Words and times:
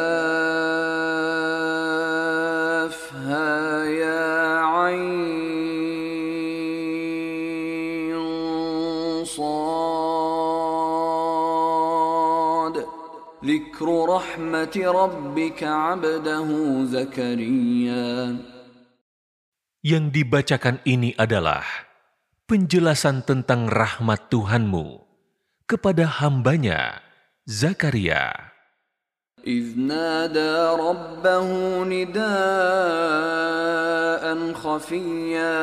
Yang 19.81 20.05
dibacakan 20.13 20.83
ini 20.83 21.15
adalah 21.15 21.63
penjelasan 22.45 23.23
tentang 23.23 23.71
rahmat 23.71 24.27
Tuhanmu 24.27 25.10
kepada 25.70 26.06
hambanya, 26.06 27.02
Zakaria. 27.46 28.46
إذ 29.46 29.78
نادى 29.78 30.54
ربه 30.74 31.48
نداء 31.86 32.24
خفيا 34.58 35.54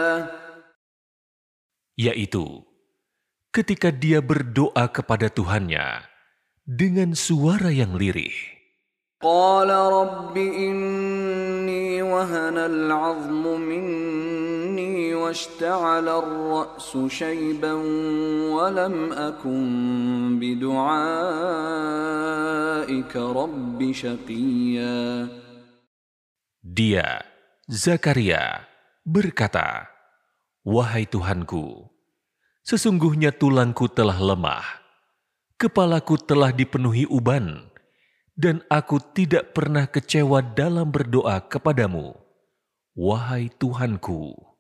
yaitu 1.99 2.63
ketika 3.51 3.91
dia 3.91 4.23
berdoa 4.23 4.87
kepada 4.87 5.27
Tuhannya 5.27 6.07
dengan 6.63 7.11
suara 7.11 7.75
yang 7.75 7.99
lirih. 7.99 8.56
قال 9.23 9.71
رب 9.71 10.35
إني 10.37 12.01
وهن 12.01 12.57
العظم 12.57 13.61
مني 13.61 15.15
واشتعل 15.15 16.07
الرأس 16.09 16.97
شيبا 17.07 17.73
ولم 18.51 19.13
أكن 19.13 19.63
بدعائك 20.43 20.75
رب 23.15 23.91
شقيا 23.91 25.27
Dia, 26.63 27.21
Zakaria, 27.67 28.65
berkata, 29.03 29.91
Wahai 30.63 31.03
Tuhanku, 31.05 31.91
sesungguhnya 32.63 33.35
tulangku 33.35 33.91
telah 33.91 34.15
lemah, 34.15 34.63
kepalaku 35.59 36.15
telah 36.17 36.55
dipenuhi 36.55 37.03
uban, 37.11 37.66
dan 38.37 38.65
aku 38.69 38.97
tidak 39.13 39.53
pernah 39.53 39.85
kecewa 39.85 40.41
dalam 40.41 40.89
berdoa 40.89 41.41
kepadamu. 41.45 42.17
Wahai 42.93 43.49
Tuhanku, 43.49 44.53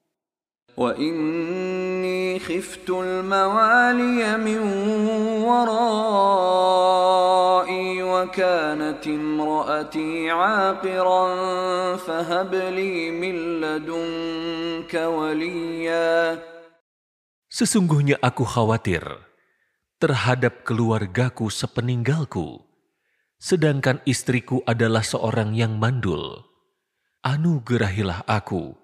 وإني 0.77 2.39
خفت 2.39 2.89
الموالي 2.89 4.37
من 4.37 4.57
ورائي 5.45 6.43
وكانت 8.03 9.07
امرأتي 9.07 10.31
عاقرا 10.31 11.25
فهب 11.95 12.55
لي 12.55 13.11
من 13.11 13.61
لدنك 13.61 14.93
وليا 14.93 16.41
sesungguhnya 17.53 18.17
aku 18.17 18.41
khawatir 18.49 19.05
terhadap 20.01 20.65
keluargaku 20.65 21.53
sepeninggalku, 21.53 22.65
sedangkan 23.37 23.99
istriku 24.07 24.63
adalah 24.63 25.03
seorang 25.03 25.55
yang 25.57 25.75
mandul. 25.81 26.45
Anugerahilah 27.23 28.27
aku 28.27 28.75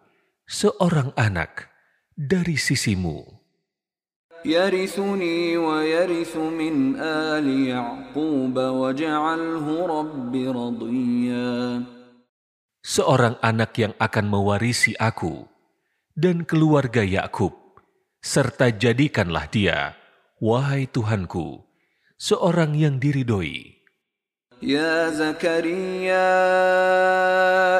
seorang 0.48 1.12
anak 1.16 1.72
dari 2.16 2.56
sisimu. 2.56 3.40
يرثني 4.40 5.58
ويرث 5.60 6.34
من 6.56 6.96
آل 6.96 7.44
يعقوب 7.44 8.56
واجعله 8.56 9.66
رب 9.68 10.32
رضيا 10.32 11.84
seorang 12.80 13.36
anak 13.44 13.76
yang 13.76 13.94
akan 14.00 14.26
mewarisi 14.32 14.96
aku 14.96 15.44
dan 16.16 16.48
keluarga 16.48 17.04
Yakub, 17.04 17.56
serta 18.24 18.72
jadikanlah 18.72 19.48
dia, 19.52 19.96
wahai 20.40 20.88
Tuhanku, 20.88 21.64
seorang 22.20 22.76
yang 22.76 23.00
diridhoi. 23.00 23.73
يا 24.64 25.08
زكريا 25.16 26.36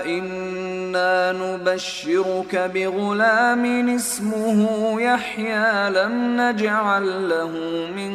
إنا 0.08 1.36
نبشرك 1.36 2.54
بغلام 2.56 3.64
اسمه 3.96 4.60
يحيى 5.02 5.90
لم 5.92 6.14
نجعل 6.40 7.06
له 7.30 7.52
من 7.92 8.14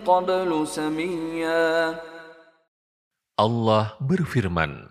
قبل 0.00 0.50
سميا 0.64 2.00
Allah 3.36 3.96
berfirman, 4.00 4.88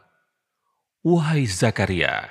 Wahai 1.01 1.49
Zakaria, 1.49 2.29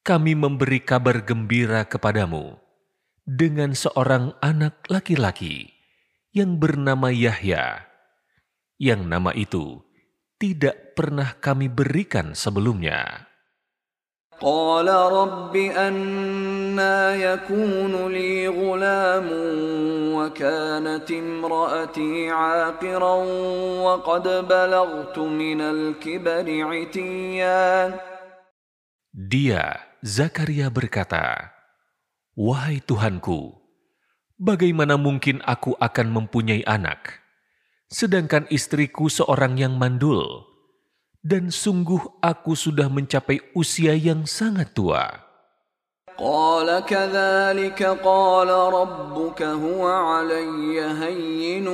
kami 0.00 0.32
memberi 0.32 0.80
kabar 0.80 1.20
gembira 1.20 1.84
kepadamu 1.84 2.56
dengan 3.28 3.76
seorang 3.76 4.32
anak 4.40 4.84
laki-laki 4.88 5.74
yang 6.32 6.60
bernama 6.60 7.08
Yahya, 7.08 7.87
yang 8.78 9.06
nama 9.06 9.30
itu 9.32 9.82
tidak 10.38 10.98
pernah 10.98 11.38
kami 11.38 11.70
berikan 11.70 12.36
sebelumnya. 12.36 13.30
قال 14.42 14.88
رب 14.90 15.54
أنا 15.56 17.14
يكون 17.14 17.94
لي 18.10 18.48
غلام 18.50 19.28
وكانت 20.14 21.08
امرأتي 21.10 22.30
عاقرا 22.30 23.16
وقد 23.86 24.26
بلغت 24.28 25.18
من 25.18 25.60
الكبر 25.60 26.46
عتيا 26.66 27.94
Dia, 29.14 29.78
Zakaria 30.02 30.66
berkata, 30.74 31.54
Wahai 32.34 32.82
Tuhanku, 32.82 33.54
bagaimana 34.34 34.98
mungkin 34.98 35.38
aku 35.46 35.78
akan 35.78 36.10
mempunyai 36.10 36.66
anak, 36.66 37.17
sedangkan 37.88 38.48
istriku 38.50 39.06
seorang 39.12 39.60
yang 39.60 39.78
mandul, 39.78 40.48
dan 41.24 41.48
sungguh 41.48 42.20
aku 42.20 42.58
sudah 42.58 42.90
mencapai 42.90 43.40
usia 43.54 43.94
yang 43.94 44.26
sangat 44.28 44.74
tua. 44.74 45.24
قال 46.14 46.70
كذلك 46.86 47.82
قال 47.82 48.50
ربك 48.50 49.42
هو 49.42 49.82
علي 49.82 50.78
هين 50.78 51.66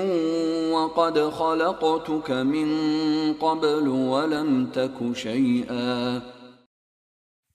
وقد 0.72 1.16
خلقتك 1.28 2.30
من 2.30 2.68
قبل 3.36 3.84
ولم 3.88 4.48
تك 4.72 4.96
شيئا 5.12 6.20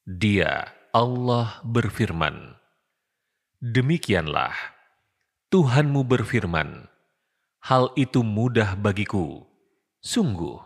Dia, 0.05 0.69
Allah 0.93 1.65
berfirman, 1.65 2.61
Demikianlah, 3.57 4.53
Tuhanmu 5.49 6.05
berfirman, 6.05 6.85
hal 7.60 7.92
itu 7.96 8.24
mudah 8.24 8.76
bagiku. 8.76 9.44
Sungguh, 10.00 10.58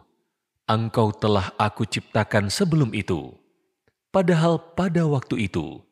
engkau 0.70 1.10
telah 1.10 1.50
aku 1.58 1.84
ciptakan 1.86 2.48
sebelum 2.50 2.94
itu. 2.94 3.34
Padahal 4.14 4.62
pada 4.78 5.02
waktu 5.10 5.50
itu, 5.50 5.82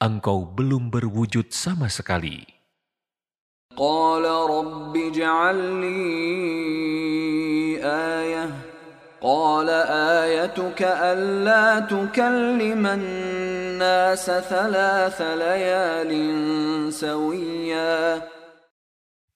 engkau 0.00 0.48
belum 0.48 0.88
berwujud 0.88 1.52
sama 1.52 1.92
sekali. 1.92 2.48
Qala 3.76 4.48
rabbi 4.48 5.12
ayah. 7.78 8.68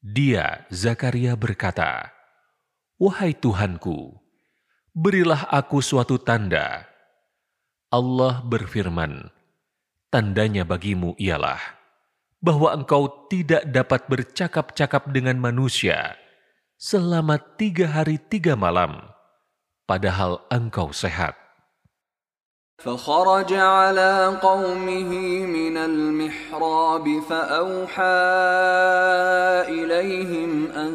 Dia, 0.03 0.67
Zakaria 0.67 1.39
berkata, 1.39 2.11
Wahai 2.99 3.39
Tuhanku, 3.39 4.19
berilah 4.91 5.47
aku 5.47 5.79
suatu 5.79 6.19
tanda. 6.19 6.91
Allah 7.87 8.43
berfirman, 8.43 9.31
tandanya 10.11 10.67
bagimu 10.67 11.15
ialah 11.23 11.63
bahwa 12.43 12.75
engkau 12.75 13.31
tidak 13.31 13.63
dapat 13.71 14.03
bercakap-cakap 14.11 15.07
dengan 15.15 15.39
manusia 15.39 16.19
selama 16.75 17.39
tiga 17.55 17.87
hari 17.87 18.19
tiga 18.19 18.59
malam, 18.59 19.07
padahal 19.87 20.43
engkau 20.51 20.91
sehat. 20.91 21.39
فخرج 22.82 23.52
على 23.54 24.38
قومه 24.38 25.12
من 25.50 25.76
المحراب 25.78 27.06
فأوحى 27.30 28.20
إليهم 29.66 30.52
أن 30.72 30.94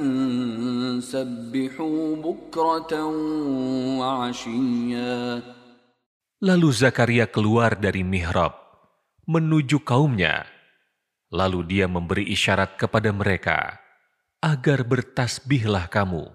سبحوا 1.03 2.03
بكرة 2.17 2.93
وعشيا 3.99 5.43
Lalu 6.43 6.75
Zakaria 6.75 7.31
keluar 7.31 7.79
dari 7.79 8.03
mihrab, 8.03 8.51
menuju 9.31 9.79
kaumnya. 9.87 10.43
Lalu 11.31 11.63
dia 11.71 11.87
memberi 11.87 12.27
isyarat 12.35 12.75
kepada 12.75 13.15
mereka, 13.15 13.79
agar 14.43 14.83
bertasbihlah 14.83 15.87
kamu 15.87 16.35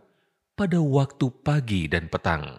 pada 0.55 0.79
waktu 0.79 1.27
pagi 1.43 1.91
dan 1.91 2.07
petang. 2.07 2.55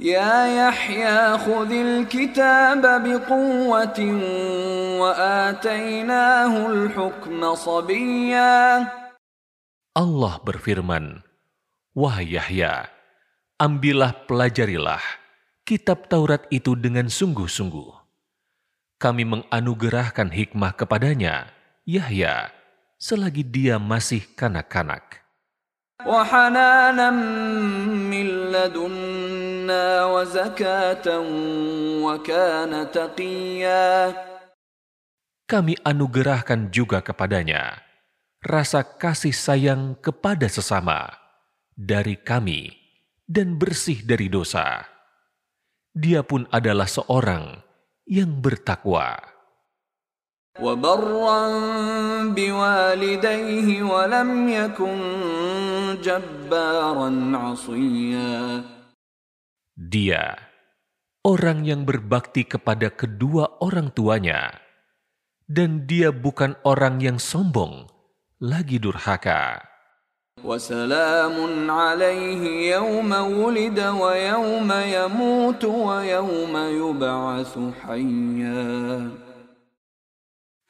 يا 0.00 0.48
يحيى 0.48 1.38
خذ 1.44 1.70
الكتاب 1.72 2.80
بقوة 2.80 4.00
وآتيناه 4.96 6.52
الحكم 6.72 7.40
صبيا 7.54 8.56
Allah 9.90 10.40
berfirman, 10.40 11.20
Wahai 11.92 12.32
Yahya, 12.32 12.88
ambillah 13.60 14.24
pelajarilah 14.24 15.02
kitab 15.68 16.08
Taurat 16.08 16.48
itu 16.48 16.72
dengan 16.80 17.12
sungguh-sungguh. 17.12 17.92
Kami 18.96 19.28
menganugerahkan 19.28 20.32
hikmah 20.32 20.80
kepadanya, 20.80 21.52
Yahya, 21.84 22.48
selagi 22.96 23.44
dia 23.44 23.76
masih 23.76 24.24
kanak-kanak. 24.32 25.20
وحنانا 26.06 27.10
من 28.10 28.26
لدنا 28.52 29.86
وزكاة 30.04 31.06
وكان 32.04 32.72
تقيا 32.90 33.92
Kami 35.50 35.74
anugerahkan 35.82 36.70
juga 36.70 37.02
kepadanya 37.02 37.82
rasa 38.38 38.86
kasih 38.86 39.34
sayang 39.34 39.98
kepada 39.98 40.46
sesama 40.46 41.10
dari 41.74 42.14
kami 42.14 42.70
dan 43.26 43.58
bersih 43.58 43.98
dari 44.06 44.30
dosa. 44.30 44.86
Dia 45.90 46.22
pun 46.22 46.46
adalah 46.54 46.86
seorang 46.86 47.66
yang 48.06 48.38
bertakwa. 48.38 49.18
وبرا 50.60 51.42
بوالديه 52.34 53.68
ولم 53.82 54.30
يكن 54.48 54.98
جبارا 56.02 57.08
عصيا 57.36 58.64
Dia 59.80 60.36
orang 61.24 61.64
yang 61.64 61.88
berbakti 61.88 62.44
kepada 62.44 62.92
kedua 62.92 63.62
orang 63.64 63.88
tuanya 63.96 64.60
dan 65.48 65.88
dia 65.88 66.12
bukan 66.12 66.54
orang 66.68 67.00
yang 67.00 67.16
sombong 67.16 67.88
lagi 68.44 68.76
durhaka. 68.76 69.70
وسلام 70.40 71.36
عليه 71.70 72.72
يوم 72.76 73.12
ولد 73.12 73.78
ويوم 73.80 74.70
يموت 74.72 75.64
ويوم 75.64 76.54
يبعث 76.56 77.58
حيا 77.84 79.10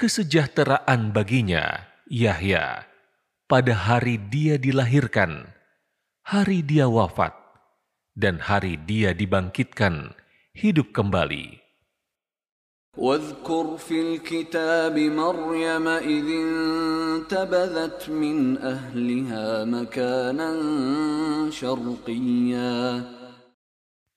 Kesejahteraan 0.01 1.13
baginya, 1.13 1.93
Yahya, 2.09 2.89
pada 3.45 3.77
hari 3.77 4.17
dia 4.17 4.57
dilahirkan, 4.57 5.53
hari 6.25 6.65
dia 6.65 6.89
wafat, 6.89 7.37
dan 8.17 8.41
hari 8.41 8.81
dia 8.81 9.13
dibangkitkan 9.13 10.17
hidup 10.57 10.97
kembali. 10.97 11.61
واذكر 12.99 13.77
في 13.77 13.97
الكتاب 14.03 14.99
مريم 14.99 15.87
إذ 15.89 16.27
انتبذت 16.27 18.11
من 18.11 18.59
أهلها 18.59 19.65
مكانا 19.65 20.51
شرقيا 21.55 22.75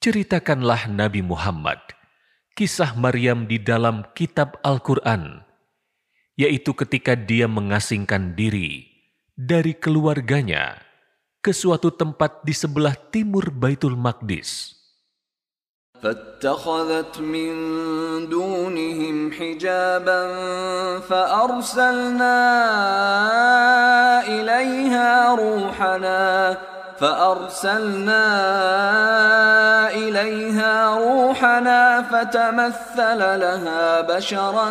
Ceritakanlah 0.03 0.89
Nabi 0.89 1.21
Muhammad 1.21 1.79
kisah 2.53 2.93
Maryam 2.97 3.49
di 3.49 3.57
dalam 3.57 4.05
kitab 4.13 4.61
Al-Quran, 4.61 5.41
yaitu 6.37 6.73
ketika 6.73 7.13
dia 7.13 7.45
mengasingkan 7.45 8.33
diri 8.33 8.89
dari 9.37 9.73
keluarganya 9.77 10.81
ke 11.43 11.51
suatu 11.51 11.91
tempat 11.91 12.41
di 12.45 12.53
sebelah 12.55 12.95
timur 13.11 13.51
Baitul 13.51 13.99
Maqdis. 13.99 14.79
فاتخذت 16.03 17.23
من 17.23 17.53
دونهم 18.27 19.31
حجابا 19.31 20.21
فأرسلنا 20.99 22.39
إليها 24.27 25.35
روحنا 25.35 26.57
فأرسلنا 26.97 28.25
إليها 29.91 30.73
روحنا 30.97 31.81
فتمثل 32.07 33.19
لها 33.19 33.83
بشرا 34.01 34.69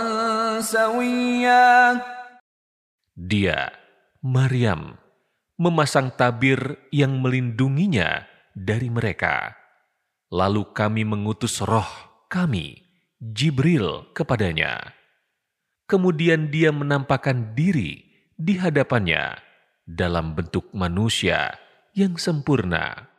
سويا 0.60 1.68
Dia, 3.12 3.68
Maryam, 4.24 4.96
memasang 5.60 6.16
tabir 6.16 6.80
yang 6.88 7.20
melindunginya 7.20 8.24
dari 8.56 8.88
mereka. 8.88 9.52
Lalu 10.32 10.72
kami 10.72 11.04
mengutus 11.04 11.60
roh 11.60 11.86
kami, 12.32 12.80
Jibril, 13.20 14.08
kepadanya. 14.16 14.96
Kemudian 15.84 16.48
dia 16.48 16.72
menampakkan 16.72 17.52
diri 17.52 18.00
di 18.32 18.56
hadapannya 18.56 19.36
dalam 19.84 20.32
bentuk 20.32 20.72
manusia 20.72 21.52
yang 21.97 22.13
sempurna. 22.21 23.09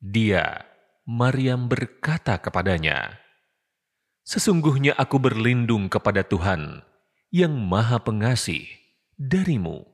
Dia, 0.00 0.64
Maryam 1.04 1.68
berkata 1.68 2.40
kepadanya, 2.40 3.20
Sesungguhnya 4.24 4.96
aku 4.96 5.20
berlindung 5.20 5.92
kepada 5.92 6.24
Tuhan 6.24 6.80
yang 7.28 7.52
maha 7.52 8.00
pengasih 8.00 8.64
darimu 9.20 9.84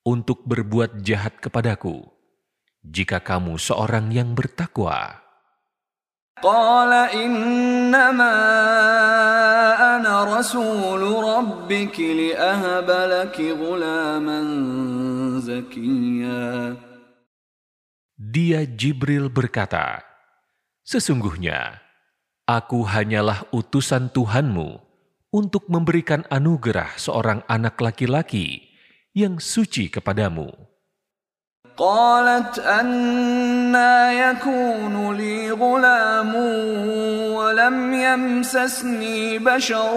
untuk 0.00 0.48
berbuat 0.48 1.04
jahat 1.04 1.36
kepadaku 1.44 2.15
jika 2.86 3.18
kamu 3.18 3.58
seorang 3.58 4.14
yang 4.14 4.32
bertakwa. 4.38 5.26
Dia 18.16 18.68
Jibril 18.68 19.32
berkata, 19.32 20.04
Sesungguhnya, 20.84 21.80
aku 22.44 22.84
hanyalah 22.84 23.48
utusan 23.50 24.12
Tuhanmu 24.12 24.78
untuk 25.32 25.66
memberikan 25.72 26.22
anugerah 26.28 27.00
seorang 27.00 27.42
anak 27.48 27.80
laki-laki 27.80 28.60
yang 29.16 29.40
suci 29.40 29.88
kepadamu. 29.88 30.75
قالت 31.81 32.61
أنا 32.61 33.93
يكون 34.13 35.17
لي 35.17 35.49
غلام 35.51 36.33
ولم 37.33 37.77
يمسسني 37.93 39.41
بشر 39.41 39.93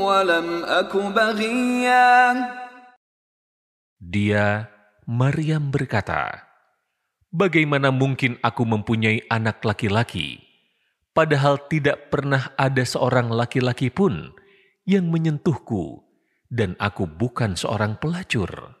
ولم 0.00 0.48
أك 0.64 0.92
بغيا 0.96 2.08
Dia, 4.00 4.72
Maryam 5.04 5.68
berkata, 5.68 6.48
Bagaimana 7.28 7.92
mungkin 7.92 8.40
aku 8.40 8.64
mempunyai 8.64 9.22
anak 9.28 9.60
laki-laki, 9.62 10.40
padahal 11.12 11.60
tidak 11.68 12.08
pernah 12.08 12.50
ada 12.56 12.82
seorang 12.82 13.28
laki-laki 13.30 13.92
pun 13.92 14.32
yang 14.88 15.12
menyentuhku, 15.12 16.02
dan 16.48 16.74
aku 16.80 17.06
bukan 17.06 17.54
seorang 17.54 18.00
pelacur. 18.02 18.80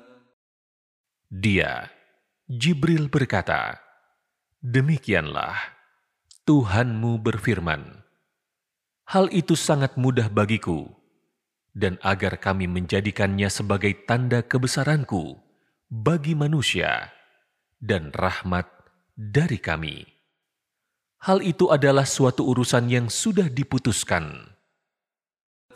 Dia, 1.31 1.87
Jibril 2.51 3.07
berkata, 3.07 3.79
Demikianlah, 4.59 5.55
Tuhanmu 6.43 7.23
berfirman, 7.23 8.03
Hal 9.07 9.31
itu 9.31 9.55
sangat 9.55 9.95
mudah 9.95 10.27
bagiku, 10.27 10.91
dan 11.71 11.95
agar 12.03 12.35
kami 12.35 12.67
menjadikannya 12.67 13.47
sebagai 13.47 14.03
tanda 14.03 14.43
kebesaranku 14.43 15.39
bagi 15.87 16.35
manusia 16.35 17.15
dan 17.79 18.11
rahmat 18.11 18.67
dari 19.15 19.55
kami. 19.55 20.03
Hal 21.23 21.39
itu 21.47 21.71
adalah 21.71 22.03
suatu 22.03 22.43
urusan 22.43 22.91
yang 22.91 23.07
sudah 23.07 23.47
diputuskan. 23.47 24.50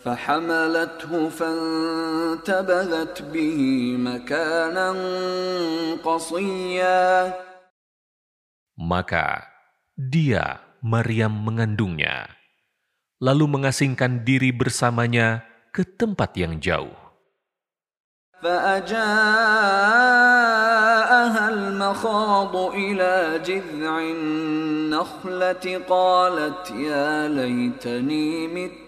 فحملته 0.04 1.28
فانتبذت 1.28 3.22
به 3.22 3.60
مكانا 4.00 4.88
قصيا 6.04 7.32
Maka 8.80 9.44
dia, 9.92 10.64
Maryam, 10.80 11.36
mengandungnya, 11.44 12.32
lalu 13.20 13.44
mengasingkan 13.44 14.24
diri 14.24 14.56
bersamanya 14.56 15.44
ke 15.68 15.84
tempat 15.84 16.32
yang 16.40 16.56
jauh. 16.64 16.96
فأجاءها 18.40 19.04
المخاض 21.48 22.56
إلى 22.56 23.40
جذع 23.44 23.98
النخلة 24.00 25.80
قالت 25.88 26.70
يا 26.70 27.28
ليتني 27.28 28.48
مت 28.48 28.83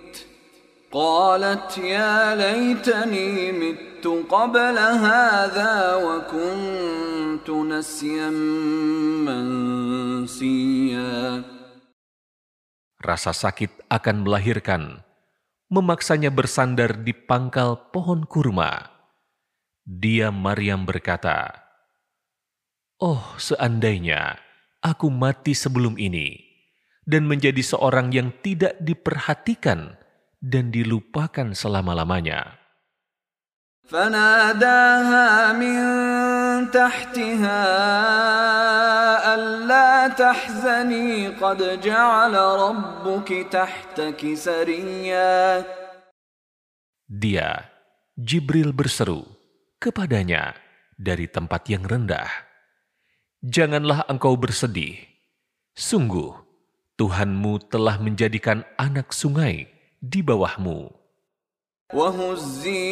قالت 0.93 1.81
يا 1.81 2.37
ليتني 2.37 3.53
مت 3.57 4.05
قبل 4.29 4.77
هذا 4.79 5.75
وكنت 5.97 7.49
نسيا 7.49 8.31
منسيا 9.25 11.15
Rasa 13.03 13.35
sakit 13.35 13.91
akan 13.91 14.23
melahirkan, 14.23 15.03
memaksanya 15.67 16.31
bersandar 16.31 17.03
di 17.03 17.11
pangkal 17.11 17.91
pohon 17.91 18.23
kurma. 18.23 18.95
Dia 19.83 20.31
Maryam 20.31 20.87
berkata, 20.87 21.51
"Oh, 23.03 23.35
seandainya 23.43 24.39
aku 24.87 25.11
mati 25.11 25.51
sebelum 25.51 25.99
ini 25.99 26.53
dan 27.03 27.27
menjadi 27.27 27.59
seorang 27.59 28.15
yang 28.15 28.31
tidak 28.39 28.79
diperhatikan 28.79 29.99
dan 30.41 30.75
dilupakan 30.75 31.55
selama-lamanya." 31.55 32.63
فناداها 33.93 35.53
من 35.53 35.79
تحتها 36.71 37.63
ألا 39.35 40.09
تحزني 40.09 41.29
قد 41.37 41.81
جعل 41.81 42.35
ربك 42.35 43.31
تحتك 43.51 44.21
سريا 44.35 45.65
Dia, 47.13 47.69
Jibril 48.17 48.73
berseru 48.73 49.29
kepadanya 49.77 50.57
dari 50.97 51.29
tempat 51.29 51.69
yang 51.69 51.85
rendah, 51.85 52.25
"Janganlah 53.45 54.09
engkau 54.09 54.33
bersedih. 54.41 54.97
Sungguh, 55.77 56.33
Tuhanmu 56.97 57.69
telah 57.69 58.01
menjadikan 58.01 58.65
anak 58.81 59.13
sungai 59.13 59.69
di 60.01 60.21
bawahmu." 60.25 61.03
وهزي 61.93 62.89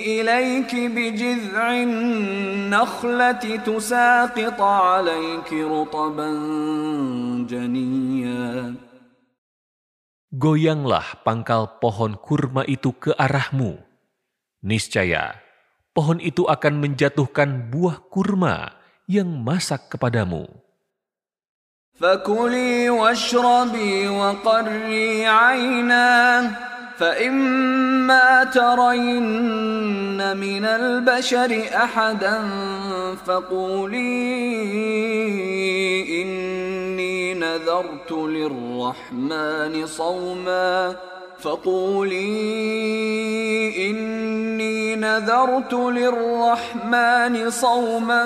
إليك 0.00 0.72
بجذع 0.72 1.66
النخلة 1.84 3.44
تساقط 3.60 4.60
عليك 4.60 5.50
رطبا 5.52 6.30
جنيا 7.44 8.74
Goyanglah 10.32 11.20
pangkal 11.28 11.76
pohon 11.76 12.16
kurma 12.16 12.64
itu 12.64 12.96
ke 12.96 13.12
arahmu. 13.12 13.76
Niscaya, 14.64 15.36
pohon 15.92 16.24
itu 16.24 16.48
akan 16.48 16.80
menjatuhkan 16.80 17.68
buah 17.68 18.00
kurma 18.08 18.80
yang 19.04 19.28
masak 19.28 19.92
kepadamu. 19.92 20.48
فكلي 21.99 22.89
واشربي 22.89 24.07
وقري 24.07 25.27
عينا 25.27 26.51
فإما 26.97 28.43
ترين 28.43 30.37
من 30.37 30.65
البشر 30.65 31.63
أحدا 31.75 32.49
فقولي 33.25 34.01
إني 36.21 37.33
نذرت 37.33 38.11
للرحمن 38.11 39.87
صوما. 39.87 40.95
فقولي 41.42 42.30
إني 43.90 44.96
نذرت 44.96 45.74
للرحمن 45.74 47.50
صوما 47.50 48.22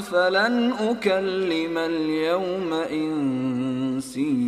فلن 0.00 0.72
أكلم 0.72 1.78
اليوم 1.78 2.72
إنسيا 2.92 4.40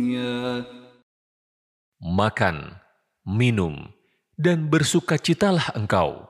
Makan, 2.03 2.83
minum, 3.23 3.95
dan 4.35 4.67
bersukacitalah 4.67 5.71
engkau. 5.71 6.27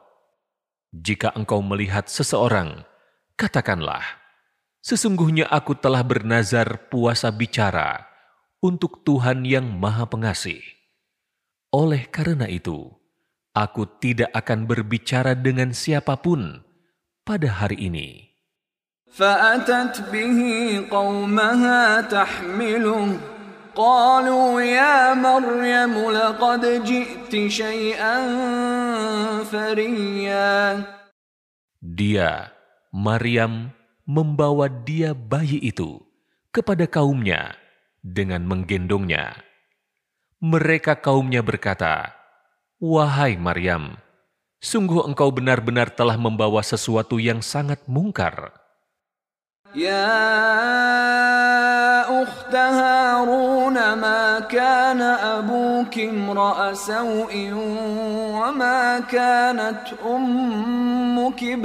Jika 0.93 1.34
engkau 1.34 1.65
melihat 1.65 2.05
seseorang, 2.05 2.86
katakanlah, 3.34 4.05
Sesungguhnya 4.84 5.48
aku 5.48 5.79
telah 5.79 6.03
bernazar 6.03 6.91
puasa 6.91 7.32
bicara 7.32 8.03
untuk 8.60 9.00
Tuhan 9.08 9.48
yang 9.48 9.63
Maha 9.63 10.03
Pengasih. 10.03 10.60
Oleh 11.74 12.05
karena 12.10 12.46
itu, 12.46 12.93
aku 13.58 13.86
tidak 13.98 14.29
akan 14.34 14.65
berbicara 14.70 15.34
dengan 15.34 15.74
siapapun 15.74 16.62
pada 17.25 17.50
hari 17.50 17.89
ini. 17.89 18.34
فأتت 19.13 20.10
به 20.10 20.39
قومها 20.89 22.01
تحمله 22.01 23.20
قالوا 23.75 24.62
يا 24.62 25.13
مريم 25.13 25.93
لقد 26.10 26.63
جئت 26.82 27.34
شيئا 27.48 28.15
فريا 29.46 30.82
Dia, 31.84 32.48
Maryam, 32.96 33.75
membawa 34.08 34.72
dia 34.72 35.12
bayi 35.12 35.60
itu 35.60 36.00
kepada 36.55 36.88
kaumnya 36.88 37.60
dengan 38.00 38.48
menggendongnya. 38.48 39.36
mereka 40.38 41.02
kaumnya 41.02 41.42
berkata, 41.42 42.14
Wahai 42.78 43.35
Maryam, 43.35 43.99
sungguh 44.62 45.02
engkau 45.02 45.35
benar-benar 45.35 45.90
telah 45.90 46.14
membawa 46.14 46.62
sesuatu 46.62 47.18
yang 47.18 47.42
sangat 47.42 47.83
mungkar. 47.90 48.54
Ya 49.75 50.14
ukhta 52.07 52.64
Harun 52.71 53.75
ma 53.75 54.47
kana 54.47 55.42
abuki 55.42 56.07
imra'a 56.07 56.71
saw'in 56.71 57.59
wa 58.33 58.54
ma 58.54 59.02
kanat 59.11 59.90
ummuki 60.07 61.59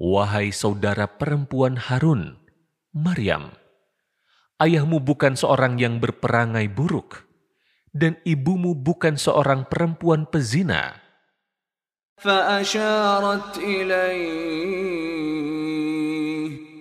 Wahai 0.00 0.48
saudara 0.50 1.06
perempuan 1.06 1.78
Harun, 1.78 2.40
Maryam, 2.90 3.54
ayahmu 4.61 5.01
bukan 5.01 5.37
seorang 5.37 5.77
yang 5.77 6.01
berperangai 6.01 6.69
buruk, 6.69 7.25
dan 7.93 8.17
ibumu 8.25 8.73
bukan 8.77 9.15
seorang 9.17 9.65
perempuan 9.69 10.25
pezina. 10.29 11.07
فأشارت 12.17 13.61
إليه 13.61 14.97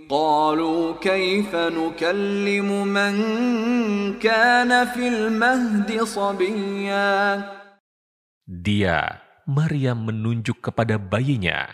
قالوا 0.09 0.97
كيف 0.97 1.53
نكلم 1.53 2.69
من 2.89 3.15
كان 4.17 4.87
في 4.97 5.09
المهد 5.09 6.03
صبيا 6.03 7.13
Dia, 8.47 9.19
Maryam 9.51 10.07
menunjuk 10.07 10.63
kepada 10.71 11.03
bayinya, 11.03 11.67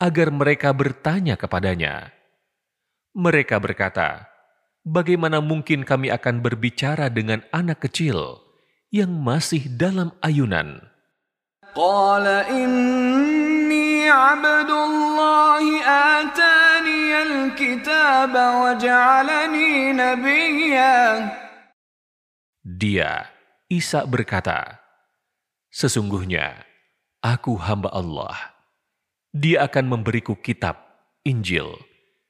agar 0.00 0.32
mereka 0.32 0.72
bertanya 0.72 1.36
kepadanya. 1.36 2.08
Mereka 3.12 3.60
berkata, 3.60 4.24
bagaimana 4.85 5.41
mungkin 5.41 5.81
kami 5.81 6.13
akan 6.13 6.45
berbicara 6.45 7.09
dengan 7.09 7.41
anak 7.49 7.89
kecil 7.89 8.39
yang 8.93 9.11
masih 9.11 9.65
dalam 9.67 10.13
ayunan? 10.21 10.79
Dia, 22.63 23.27
Isa 23.67 24.07
berkata, 24.07 24.79
Sesungguhnya, 25.75 26.63
aku 27.19 27.59
hamba 27.59 27.91
Allah. 27.91 28.55
Dia 29.35 29.67
akan 29.67 29.99
memberiku 29.99 30.39
kitab, 30.39 30.79
Injil, 31.27 31.75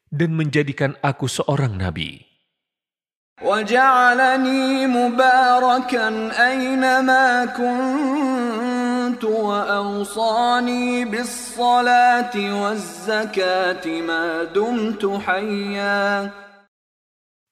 dan 0.09 0.33
menjadikan 0.33 0.97
aku 1.05 1.29
seorang 1.29 1.77
nabi. 1.77 2.34
وجعلني 3.40 4.86
مباركا 4.86 6.08
أينما 6.36 7.24
كنت 7.56 9.24
وأوصاني 9.24 11.04
بالصلاة 11.04 12.34
والزكاة 12.36 13.84
ما 14.04 14.44
دمت 14.44 15.02
حيا 15.24 16.30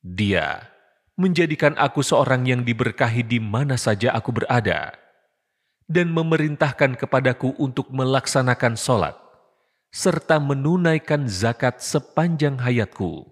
Dia 0.09 0.71
menjadikan 1.19 1.75
aku 1.77 2.01
seorang 2.01 2.47
yang 2.47 2.63
diberkahi 2.63 3.27
di 3.27 3.43
mana 3.43 3.75
saja 3.75 4.15
aku 4.15 4.31
berada, 4.33 4.95
dan 5.85 6.15
memerintahkan 6.15 6.97
kepadaku 6.97 7.53
untuk 7.61 7.93
melaksanakan 7.93 8.79
sholat, 8.79 9.19
serta 9.93 10.39
menunaikan 10.41 11.29
zakat 11.29 11.83
sepanjang 11.83 12.57
hayatku. 12.63 13.32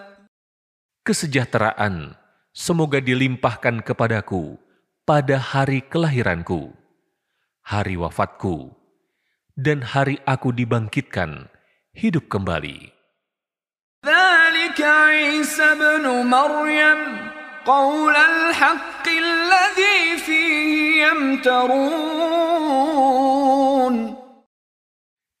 kesejahteraan. 1.01 2.17
Semoga 2.51 2.99
dilimpahkan 2.99 3.79
kepadaku 3.79 4.59
pada 5.07 5.39
hari 5.39 5.79
kelahiranku, 5.87 6.75
hari 7.63 7.95
wafatku, 7.95 8.75
dan 9.55 9.79
hari 9.79 10.19
aku 10.27 10.51
dibangkitkan 10.51 11.47
hidup 11.95 12.27
kembali. 12.27 12.91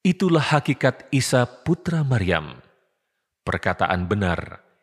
Itulah 0.01 0.45
hakikat 0.47 1.11
Isa 1.11 1.43
putra 1.43 2.07
Maryam, 2.07 2.55
perkataan 3.43 4.07
benar 4.07 4.70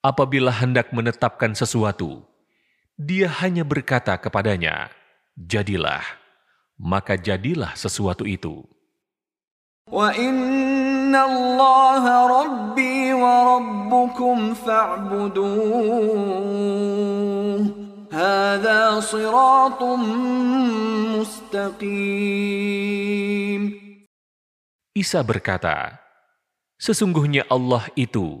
apabila 0.00 0.52
hendak 0.52 0.92
menetapkan 0.92 1.52
sesuatu, 1.52 2.24
dia 2.96 3.28
hanya 3.40 3.64
berkata 3.64 4.16
kepadanya, 4.16 4.88
"Jadilah," 5.36 6.04
maka 6.80 7.16
jadilah 7.16 7.72
sesuatu 7.76 8.24
itu. 8.24 8.64
Isa 24.90 25.22
berkata, 25.22 25.98
Sesungguhnya 26.80 27.44
Allah 27.52 27.86
itu, 27.92 28.40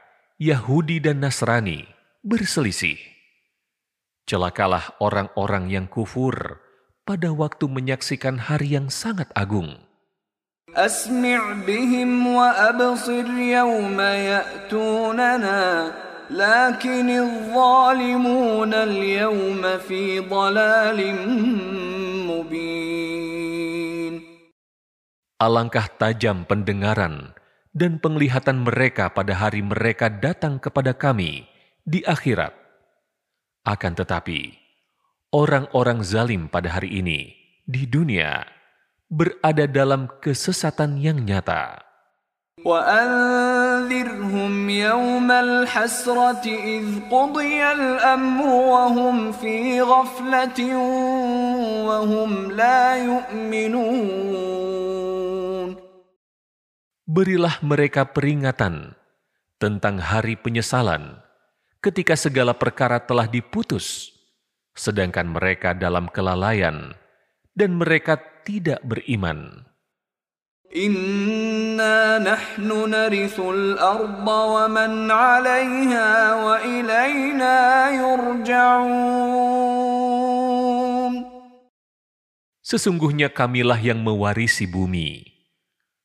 Yahudi 0.40 1.00
dan 1.00 1.24
Nasrani, 1.24 1.88
berselisih. 2.20 3.00
Celakalah 4.26 4.98
orang-orang 4.98 5.70
yang 5.70 5.86
kufur 5.86 6.60
pada 7.06 7.30
waktu 7.30 7.70
menyaksikan 7.70 8.36
hari 8.50 8.74
yang 8.76 8.90
sangat 8.92 9.30
agung. 9.32 9.86
أسمع 10.76 11.64
بهم 11.64 12.26
وأبصر 12.26 13.26
يوم 13.32 14.00
يأتوننا 14.00 15.62
لكن 16.30 17.08
الظالمون 17.10 18.74
اليوم 18.74 19.62
في 19.88 20.20
ضلال 20.20 21.00
مبين 22.28 24.14
Alangkah 25.36 25.84
tajam 26.00 26.48
pendengaran 26.48 27.36
dan 27.76 28.00
penglihatan 28.00 28.64
mereka 28.64 29.12
pada 29.12 29.36
hari 29.36 29.60
mereka 29.60 30.08
datang 30.08 30.56
kepada 30.56 30.96
kami 30.96 31.44
di 31.84 32.00
akhirat. 32.02 32.56
Akan 33.68 33.92
tetapi, 33.92 34.56
orang-orang 35.34 36.00
zalim 36.00 36.48
pada 36.48 36.72
hari 36.72 37.04
ini 37.04 37.36
di 37.68 37.84
dunia 37.84 38.48
berada 39.12 39.68
dalam 39.68 40.08
kesesatan 40.22 40.96
yang 40.96 41.20
nyata. 41.20 41.86
وأنذرهم 42.64 44.70
يوم 44.70 45.30
الحسرة 45.30 46.44
إذ 46.46 46.84
قضي 47.12 47.72
الأمر 47.72 48.46
وهم 48.46 49.32
في 49.32 49.82
غفلة 49.82 50.76
وهم 51.84 52.52
لا 52.52 52.96
يؤمنون 52.96 54.89
berilah 57.11 57.59
mereka 57.59 58.07
peringatan 58.07 58.95
tentang 59.59 59.99
hari 59.99 60.39
penyesalan 60.39 61.19
ketika 61.83 62.15
segala 62.15 62.55
perkara 62.55 63.03
telah 63.03 63.27
diputus, 63.27 64.15
sedangkan 64.79 65.27
mereka 65.27 65.75
dalam 65.75 66.07
kelalaian 66.07 66.95
dan 67.51 67.75
mereka 67.75 68.15
tidak 68.47 68.79
beriman. 68.87 69.67
Inna 70.71 72.15
nahnu 72.15 72.87
arda 73.75 74.39
wa 74.47 74.71
man 74.71 75.11
alaiha 75.11 76.11
wa 76.39 76.63
ilayna 76.63 77.91
yurja'un. 77.91 79.11
Sesungguhnya 82.63 83.27
kamilah 83.27 83.83
yang 83.83 83.99
mewarisi 83.99 84.63
bumi 84.63 85.30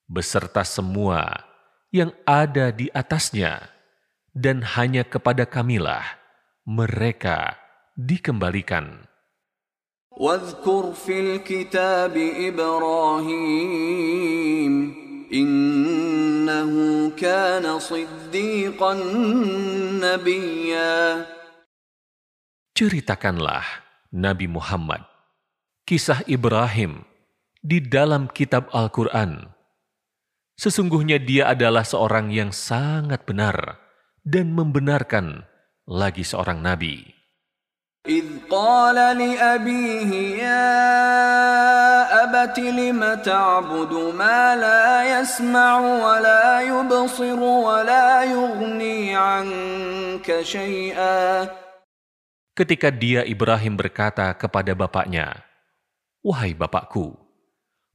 beserta 0.06 0.64
semua 0.68 1.46
yang 1.92 2.12
ada 2.24 2.72
di 2.72 2.88
atasnya, 2.92 3.70
dan 4.32 4.64
hanya 4.64 5.04
kepada 5.04 5.44
kamilah 5.48 6.04
mereka 6.64 7.60
dikembalikan. 8.00 9.12
واذكر 10.12 10.94
في 10.94 11.20
الكتاب 11.20 12.18
إبراهيم 12.52 13.54
إنه 15.34 16.72
كان 17.16 17.80
صديقا 17.80 18.94
نبيا 20.04 21.26
Ceritakanlah 22.76 23.64
Nabi 24.12 24.52
Muhammad 24.52 25.08
kisah 25.88 26.28
Ibrahim 26.28 27.08
di 27.64 27.80
dalam 27.80 28.28
kitab 28.28 28.68
Al-Quran. 28.76 29.54
Sesungguhnya 30.60 31.18
dia 31.18 31.50
adalah 31.50 31.82
seorang 31.82 32.30
yang 32.30 32.54
sangat 32.54 33.26
benar 33.26 33.82
dan 34.22 34.54
membenarkan 34.54 35.50
lagi 35.90 36.22
seorang 36.22 36.62
nabi. 36.62 37.22
إذ 38.02 38.50
قال 38.50 38.98
لأبيه 38.98 40.12
يا 40.42 40.74
أبت 42.26 42.58
لم 42.58 42.98
تعبد 43.22 43.94
ما 44.18 44.58
لا 44.58 45.22
يسمع 45.22 45.78
ولا 45.78 46.66
يبصر 46.66 47.40
ولا 47.40 48.24
يغني 48.26 49.14
عنك 49.14 50.28
شيئا 50.42 51.46
Ketika 52.58 52.90
dia 52.90 53.22
Ibrahim 53.22 53.78
berkata 53.78 54.34
kepada 54.34 54.74
bapaknya, 54.74 55.46
"Wahai 56.26 56.58
bapakku, 56.58 57.14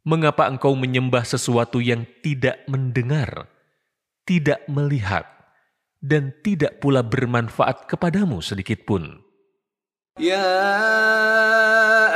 mengapa 0.06 0.46
engkau 0.46 0.78
menyembah 0.78 1.26
sesuatu 1.26 1.82
yang 1.82 2.06
tidak 2.22 2.62
mendengar, 2.70 3.50
tidak 4.22 4.62
melihat, 4.70 5.26
dan 5.98 6.30
tidak 6.44 6.78
pula 6.78 7.02
bermanfaat 7.02 7.90
kepadamu 7.90 8.38
sedikit 8.42 8.86
pun?" 8.86 9.26
يا 10.16 10.64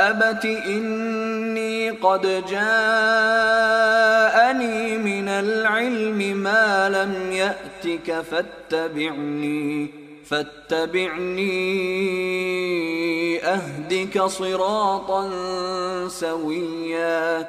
أبت 0.09 0.45
إني 0.45 1.89
قد 2.01 2.21
جاءني 2.49 2.67
من 4.97 5.27
العلم 5.29 6.17
ما 6.17 6.89
لم 6.89 7.31
يأتك 7.31 8.21
فاتبعني 8.21 9.89
فاتبعني 10.25 11.51
أهدك 13.45 14.21
صراطا 14.21 15.29
سويا 16.07 17.47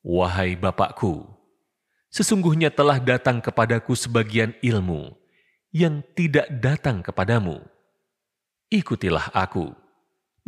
Wahai 0.00 0.56
Bapakku, 0.56 1.28
sesungguhnya 2.08 2.72
telah 2.72 2.96
datang 2.96 3.36
kepadaku 3.36 3.92
sebagian 3.92 4.56
ilmu 4.64 5.12
yang 5.76 6.00
tidak 6.16 6.48
datang 6.48 7.04
kepadamu. 7.04 7.60
Ikutilah 8.72 9.28
aku, 9.36 9.76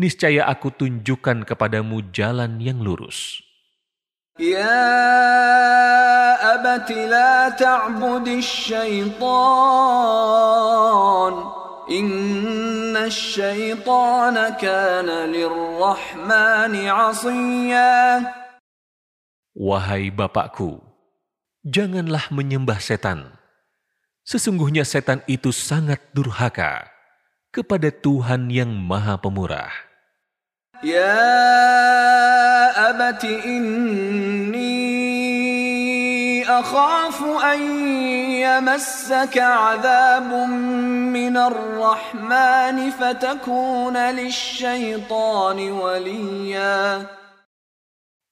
niscaya 0.00 0.48
aku 0.48 0.72
tunjukkan 0.72 1.44
kepadamu 1.44 2.00
jalan 2.16 2.64
yang 2.64 2.80
lurus. 2.80 3.44
Ya 4.40 4.72
abati 6.40 7.04
la 7.04 7.52
ta'budi 7.52 8.40
syaitan, 8.40 9.20
inna 11.92 13.04
syaitana 13.12 14.56
kana 14.56 15.28
lirrahmani 15.28 16.88
asiyah. 16.88 18.41
Wahai 19.52 20.08
Bapakku, 20.08 20.80
janganlah 21.60 22.32
menyembah 22.32 22.80
setan. 22.80 23.36
Sesungguhnya 24.24 24.80
setan 24.80 25.20
itu 25.28 25.52
sangat 25.52 26.00
durhaka 26.16 26.88
kepada 27.52 27.92
Tuhan 27.92 28.48
yang 28.48 28.72
Maha 28.72 29.20
Pemurah. 29.20 29.68
Ya 30.80 31.20
abati 32.72 33.28
inni 33.44 34.88
akhafu 36.48 37.36
an 37.36 37.60
yamassaka 38.32 39.76
azabun 39.76 40.48
minar 41.12 41.52
rahmani 41.52 42.88
fatakuna 42.88 44.16
lisyaitani 44.16 45.68
waliyah. 45.76 47.21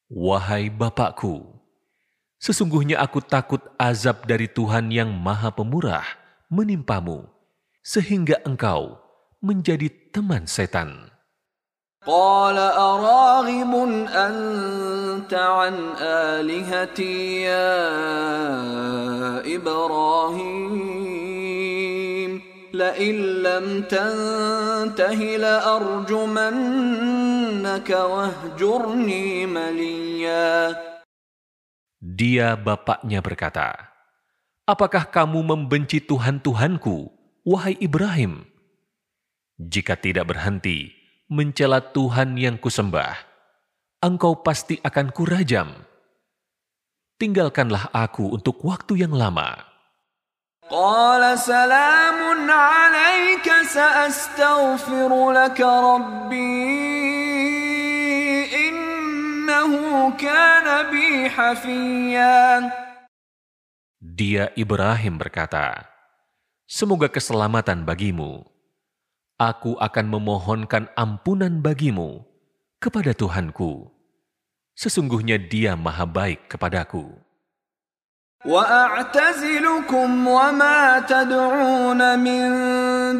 Wahai 0.10 0.70
Bapakku, 0.70 1.42
sesungguhnya 2.38 3.02
aku 3.02 3.26
takut 3.26 3.60
azab 3.82 4.30
dari 4.30 4.46
Tuhan 4.46 4.94
yang 4.94 5.10
Maha 5.10 5.50
Pemurah 5.50 6.06
menimpamu, 6.48 7.26
sehingga 7.82 8.38
engkau 8.46 9.02
menjadi 9.42 9.90
teman 10.14 10.46
setan. 10.46 11.16
قال 12.06 12.58
أراغب 12.58 13.74
أنت 14.14 15.34
عن 15.34 15.76
آلهتي 15.98 17.42
يا 17.42 17.82
إبراهيم 19.58 21.29
لئن 22.90 23.16
لم 23.44 23.82
تنته 23.86 25.20
لأرجمنك 25.38 26.70
واهجرني 27.90 29.46
مليا 29.46 30.76
Dia 32.06 32.54
bapaknya 32.54 33.18
berkata, 33.18 33.90
Apakah 34.70 35.10
kamu 35.10 35.42
membenci 35.42 36.02
Tuhan-Tuhanku, 36.06 37.10
wahai 37.46 37.74
Ibrahim? 37.82 38.46
Jika 39.58 39.98
tidak 39.98 40.30
berhenti 40.30 40.94
mencela 41.30 41.82
Tuhan 41.82 42.38
yang 42.38 42.62
kusembah, 42.62 43.18
engkau 44.06 44.46
pasti 44.46 44.78
akan 44.86 45.10
kurajam. 45.10 45.74
Tinggalkanlah 47.18 47.90
aku 47.90 48.38
untuk 48.38 48.62
waktu 48.62 49.02
yang 49.02 49.18
lama. 49.18 49.69
قال 50.70 51.22
سلام 51.40 52.50
عليك 52.50 53.48
سأستغفر 53.70 55.12
لك 55.32 55.60
ربي 55.62 56.66
إنه 58.50 59.72
كان 60.18 60.68
بي 60.90 61.30
حفيا 61.30 62.66
Dia 64.06 64.50
Ibrahim 64.56 65.20
berkata, 65.22 65.86
Semoga 66.66 67.12
keselamatan 67.14 67.86
bagimu. 67.86 68.48
Aku 69.38 69.76
akan 69.78 70.06
memohonkan 70.08 70.88
ampunan 70.98 71.60
bagimu 71.60 72.24
kepada 72.80 73.12
Tuhanku. 73.12 73.92
Sesungguhnya 74.74 75.36
dia 75.38 75.76
maha 75.76 76.08
baik 76.08 76.48
kepadaku. 76.48 77.12
وأعتزلكم 78.46 80.10
وما 80.28 81.00
تدعون 81.10 82.20
من 82.22 82.46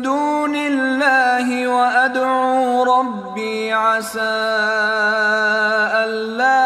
دون 0.06 0.56
الله 0.56 1.68
وأدعو 1.68 2.84
ربي 2.86 3.74
عسى 3.74 4.38
ألا 6.06 6.62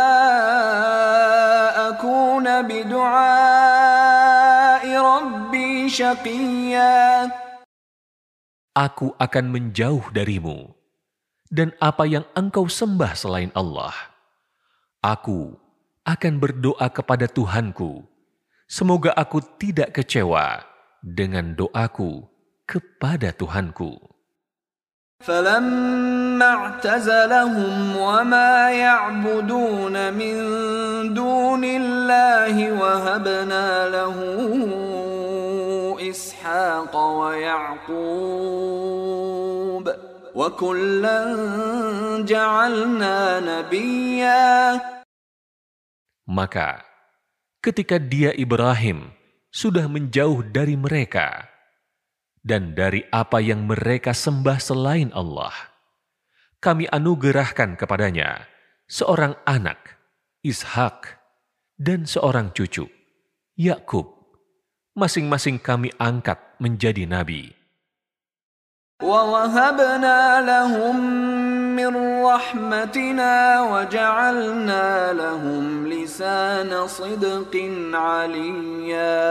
أكون 1.90 2.46
بدعاء 2.68 4.04
ربي 4.92 5.90
شقيا 5.90 7.32
Aku 8.80 9.12
akan 9.20 9.52
menjauh 9.52 10.08
darimu 10.16 10.72
dan 11.52 11.76
apa 11.84 12.08
yang 12.08 12.24
engkau 12.32 12.72
sembah 12.72 13.12
selain 13.12 13.52
Allah. 13.52 13.92
Aku 15.04 15.60
akan 16.08 16.40
berdoa 16.40 16.88
kepada 16.88 17.28
Tuhanku. 17.28 18.08
Semoga 18.70 19.12
aku 19.18 19.42
tidak 19.58 19.98
kecewa 19.98 20.62
dengan 21.02 21.58
doaku 21.58 22.28
kepada 22.70 23.34
Tuhanku. 23.34 24.10
فلما 25.20 26.46
اعتزلهم 26.54 27.98
وما 27.98 28.72
يعبدون 28.72 30.14
من 30.14 30.36
دون 31.14 31.64
الله 31.64 32.72
وهبنا 32.72 33.90
له 33.90 34.16
إسحاق 36.10 36.96
ويعقوب 37.20 38.00
وكلا 40.36 41.36
جعلنا 42.24 43.40
نبيا 43.40 44.80
Maka 46.30 46.86
ketika 47.65 47.97
dia 47.97 48.37
Ibrahim 48.37 49.09
sudah 49.49 49.89
menjauh 49.89 50.45
dari 50.53 50.77
mereka 50.77 51.49
dan 52.45 52.77
dari 52.77 53.01
apa 53.09 53.41
yang 53.41 53.65
mereka 53.65 54.13
sembah 54.13 54.61
selain 54.61 55.09
Allah, 55.17 55.73
kami 56.61 56.85
anugerahkan 56.93 57.81
kepadanya 57.81 58.45
seorang 58.85 59.33
anak, 59.49 59.97
Ishak, 60.45 61.17
dan 61.81 62.05
seorang 62.05 62.53
cucu, 62.53 62.85
Yakub. 63.57 64.13
Masing-masing 64.93 65.57
kami 65.57 65.89
angkat 65.97 66.37
menjadi 66.61 67.09
nabi. 67.09 67.51
ووهبنا 69.00 70.42
لهم 70.44 70.98
من 71.76 71.92
رحمتنا 72.24 73.34
وجعلنا 73.72 74.88
لهم 75.14 75.64
لسان 75.88 76.72
صدق 76.88 77.54
عليا 77.96 79.24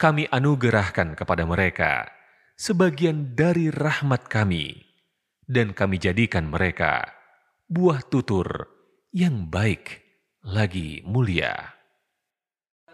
Kami 0.00 0.24
anugerahkan 0.32 1.12
kepada 1.12 1.44
mereka 1.44 2.08
sebagian 2.56 3.36
dari 3.36 3.68
rahmat 3.68 4.32
kami, 4.32 4.80
dan 5.44 5.76
kami 5.76 6.00
jadikan 6.00 6.48
mereka 6.48 7.04
buah 7.68 8.00
tutur 8.08 8.48
yang 9.12 9.52
baik 9.52 10.00
lagi 10.40 11.04
mulia. 11.04 11.73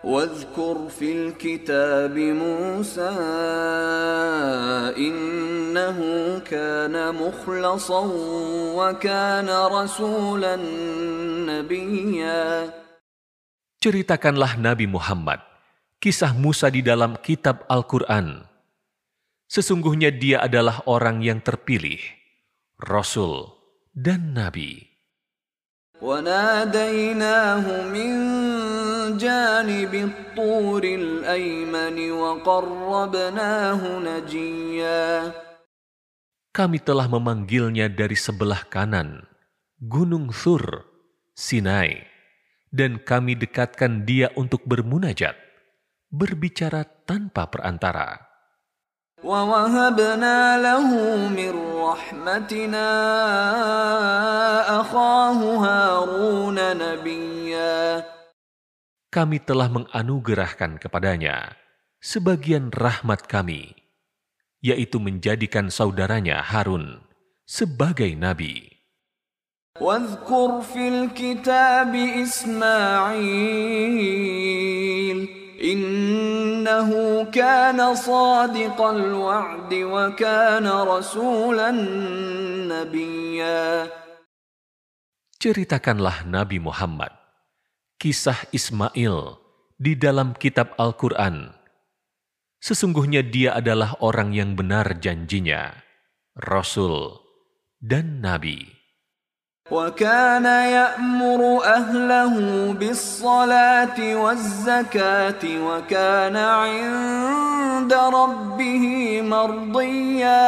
واذكر 0.06 0.88
في 0.88 1.08
الكتاب 1.12 2.14
موسى 2.14 3.10
إنه 4.94 5.98
كان 6.46 6.94
مخلصا 7.14 8.02
وكان 8.78 9.48
رسولا 9.50 10.56
نبيا 11.50 12.46
Ceritakanlah 13.76 14.58
Nabi 14.58 14.86
Muhammad 14.86 15.42
kisah 15.98 16.32
Musa 16.38 16.70
di 16.70 16.86
dalam 16.86 17.18
kitab 17.18 17.66
Al-Quran. 17.66 18.46
Sesungguhnya 19.46 20.10
dia 20.10 20.42
adalah 20.42 20.82
orang 20.90 21.22
yang 21.22 21.38
terpilih, 21.38 21.98
Rasul 22.82 23.46
dan 23.94 24.34
Nabi. 24.34 24.89
وناديناه 26.06 27.64
من 27.88 28.12
جانب 29.16 29.92
الطور 29.94 30.84
الأيمن 30.84 31.96
وقربناه 32.10 33.80
نجيا 33.98 35.08
Kami 36.56 36.80
telah 36.80 37.04
memanggilnya 37.04 37.84
dari 37.92 38.16
sebelah 38.16 38.64
kanan, 38.72 39.28
Gunung 39.76 40.32
Thur, 40.32 40.88
Sinai, 41.36 42.00
dan 42.72 42.96
kami 42.96 43.36
dekatkan 43.36 44.08
dia 44.08 44.32
untuk 44.40 44.64
bermunajat, 44.64 45.36
berbicara 46.08 46.88
tanpa 47.04 47.52
perantara. 47.52 48.29
ووهبنا 49.26 50.38
له 50.62 50.88
من 51.28 51.52
رحمتنا 51.82 52.88
أخاه 54.80 55.40
هارون 55.56 56.58
نبيا 56.76 58.04
Kami 59.06 59.40
telah 59.40 59.72
menganugerahkan 59.72 60.76
kepadanya 60.76 61.56
sebagian 62.04 62.68
rahmat 62.68 63.24
kami, 63.24 63.72
yaitu 64.60 65.00
menjadikan 65.00 65.72
saudaranya 65.72 66.44
Harun 66.44 67.00
sebagai 67.48 68.12
nabi. 68.12 68.76
واذكر 69.76 70.60
في 70.72 70.88
الكتاب 70.88 71.92
إسماعيل 72.24 73.06
إِنَّهُ 75.61 76.89
كَانَ 77.29 77.79
صَادِقَ 77.95 78.79
الْوَعْدِ 78.81 79.71
وَكَانَ 79.73 80.65
رَسُولًا 80.65 81.71
rasulan. 82.81 83.89
Ceritakanlah 85.41 86.25
Nabi 86.29 86.57
Muhammad 86.61 87.11
kisah 88.01 88.49
Ismail 88.49 89.37
di 89.77 89.93
dalam 89.97 90.33
kitab 90.37 90.73
Al-Quran. 90.77 91.53
Sesungguhnya 92.61 93.25
dia 93.25 93.57
adalah 93.57 93.97
orang 94.05 94.37
yang 94.37 94.53
benar 94.53 95.01
janjinya, 95.01 95.73
Rasul 96.37 97.17
dan 97.81 98.21
Nabi. 98.21 98.80
وكان 99.70 100.46
يأمر 100.46 101.40
أهله 101.64 102.34
بالصلاة 102.72 103.98
والزكاة 103.98 105.42
وكان 105.42 106.36
عند 106.36 107.92
ربه 107.92 108.84
مرضيا 109.22 110.46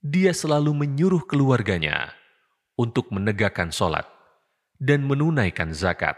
Dia 0.00 0.32
selalu 0.32 0.72
menyuruh 0.72 1.22
keluarganya 1.28 2.16
untuk 2.74 3.12
menegakkan 3.12 3.68
sholat 3.68 4.08
dan 4.80 5.04
menunaikan 5.04 5.76
zakat. 5.76 6.16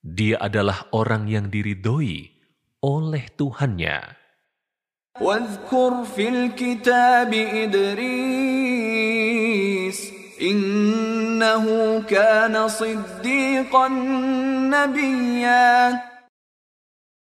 Dia 0.00 0.40
adalah 0.40 0.88
orang 0.96 1.28
yang 1.28 1.52
diridhoi 1.52 2.32
oleh 2.80 3.24
Tuhannya. 3.36 4.16
واذكر 5.20 6.04
في 6.16 6.28
الكتاب 6.28 7.34
إدريس 7.34 8.93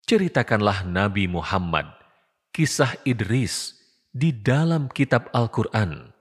Ceritakanlah 0.06 0.86
Nabi 0.86 1.30
Muhammad 1.30 1.86
kisah 2.50 2.98
Idris 3.06 3.78
di 4.10 4.34
dalam 4.34 4.90
kitab 4.90 5.30
Al-Quran. 5.34 6.14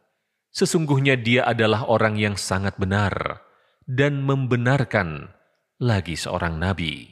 Sesungguhnya 0.52 1.16
dia 1.16 1.48
adalah 1.48 1.88
orang 1.88 2.20
yang 2.20 2.36
sangat 2.36 2.76
benar 2.76 3.40
dan 3.88 4.20
membenarkan 4.20 5.32
lagi 5.80 6.20
seorang 6.20 6.60
Nabi. 6.60 7.06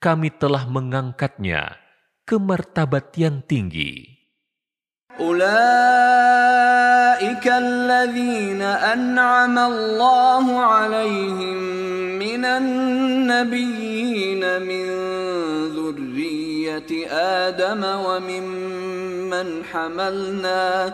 Kami 0.00 0.28
telah 0.40 0.64
mengangkatnya 0.64 1.76
ke 2.29 2.35
martabat 2.41 3.13
yang 3.17 3.41
tinggi. 3.45 4.15
أولئك 5.15 5.45
الذين 7.47 8.61
أنعم 8.61 9.59
الله 9.59 10.59
عليهم 10.59 11.57
من 12.19 12.45
النبيين 12.45 14.43
من 14.61 14.85
ذرية 15.71 17.07
آدم 17.47 17.83
وممن 17.83 19.63
حملنا 19.63 20.93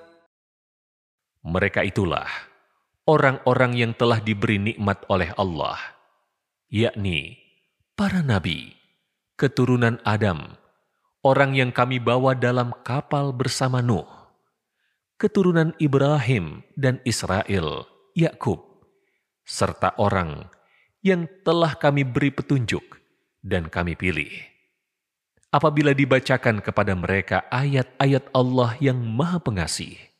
Mereka 1.41 1.81
itulah 1.85 2.29
orang-orang 3.09 3.73
yang 3.73 3.91
telah 3.97 4.21
diberi 4.21 4.61
nikmat 4.61 5.01
oleh 5.09 5.33
Allah, 5.35 5.77
yakni 6.69 7.41
para 7.97 8.21
nabi, 8.21 8.77
keturunan 9.41 9.97
Adam, 10.05 10.53
orang 11.25 11.57
yang 11.57 11.73
kami 11.73 11.97
bawa 11.97 12.37
dalam 12.37 12.73
kapal 12.85 13.33
bersama 13.33 13.81
Nuh, 13.81 14.05
keturunan 15.17 15.73
Ibrahim 15.81 16.61
dan 16.77 17.01
Israel, 17.05 17.89
Yakub, 18.13 18.61
serta 19.41 19.97
orang 19.97 20.45
yang 21.01 21.25
telah 21.41 21.73
kami 21.73 22.05
beri 22.05 22.29
petunjuk 22.29 23.01
dan 23.41 23.65
kami 23.65 23.97
pilih. 23.97 24.29
Apabila 25.51 25.91
dibacakan 25.91 26.63
kepada 26.63 26.95
mereka 26.95 27.43
ayat-ayat 27.51 28.31
Allah 28.31 28.77
yang 28.79 29.01
Maha 29.01 29.41
Pengasih, 29.43 30.10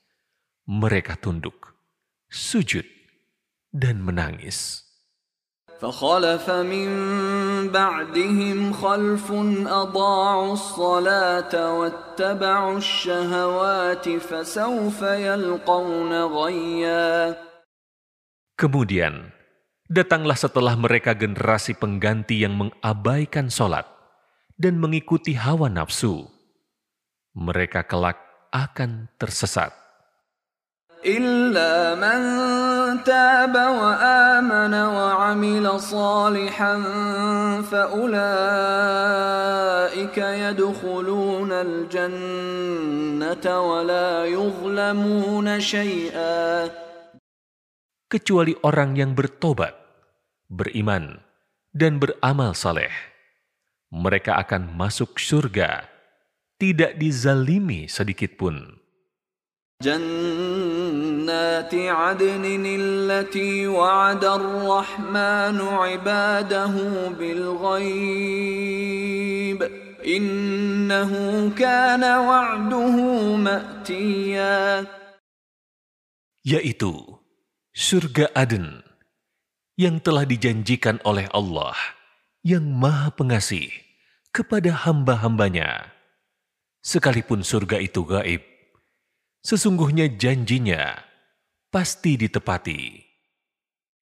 mereka 0.67 1.15
tunduk, 1.19 1.77
sujud, 2.31 2.85
dan 3.71 4.03
menangis. 4.03 4.87
فخلف 5.77 6.51
من 6.51 6.89
بعدهم 7.69 8.73
خلف 8.73 9.27
أضاعوا 9.67 10.53
الصلاة 10.53 11.53
واتبعوا 11.53 12.77
الشهوات 12.79 14.07
فسوف 14.09 15.01
يلقون 15.03 16.13
غيا 16.25 17.37
Kemudian, 18.57 19.37
datanglah 19.85 20.33
setelah 20.33 20.81
mereka 20.81 21.13
generasi 21.13 21.77
pengganti 21.77 22.41
yang 22.41 22.57
mengabaikan 22.57 23.53
sholat 23.53 23.85
dan 24.57 24.81
mengikuti 24.81 25.37
hawa 25.37 25.69
nafsu. 25.69 26.25
Mereka 27.37 27.85
kelak 27.85 28.17
akan 28.49 29.13
tersesat. 29.21 29.77
إلا 31.07 31.95
من 31.95 32.19
تاب 33.07 33.55
وآمن 33.55 34.75
وعمل 34.75 35.81
صالحا 35.81 36.75
فأولئك 37.63 38.19
يدخلون 40.19 41.53
الجنة 41.53 43.47
ولا 43.61 44.27
يظلمون 44.27 45.61
شيئا 45.61 46.71
kecuali 48.07 48.55
orang 48.63 48.95
yang 48.95 49.19
bertobat, 49.19 49.75
beriman, 50.47 51.19
dan 51.75 51.99
beramal 51.99 52.55
saleh. 52.55 52.95
Mereka 53.91 54.39
akan 54.47 54.79
masuk 54.79 55.19
surga, 55.19 55.91
tidak 56.55 56.95
dizalimi 57.03 57.91
sedikit 57.91 58.39
pun. 58.39 58.80
جنات 59.83 61.75
عدن 61.75 62.65
التي 62.67 63.67
وعد 63.67 64.25
الرحمن 64.25 65.61
عباده 65.61 66.75
بالغيب 67.19 68.43
إنه 70.07 71.13
كان 71.53 72.05
وعده 72.05 72.97
مأتيا 73.37 74.87
yaitu 76.47 77.21
surga 77.77 78.31
Aden 78.33 78.81
yang 79.77 80.01
telah 80.01 80.25
dijanjikan 80.25 81.05
oleh 81.05 81.29
Allah 81.37 81.77
yang 82.41 82.65
Maha 82.65 83.13
Pengasih 83.13 83.69
kepada 84.33 84.73
hamba-hambanya. 84.87 85.91
Sekalipun 86.87 87.43
surga 87.43 87.83
itu 87.83 88.07
gaib, 88.07 88.50
sesungguhnya 89.43 90.11
janjinya 90.19 90.99
pasti 91.71 92.17
ditepati. 92.19 93.07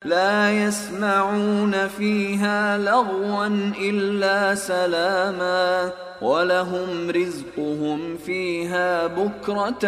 لا 0.01 0.49
يسمعون 0.49 1.77
فيها 1.89 2.81
لغوا 2.81 3.47
إلا 3.77 4.57
سلاما 4.57 5.93
ولهم 6.25 7.11
رزقهم 7.13 8.17
فيها 8.17 9.07
بكرة 9.13 9.85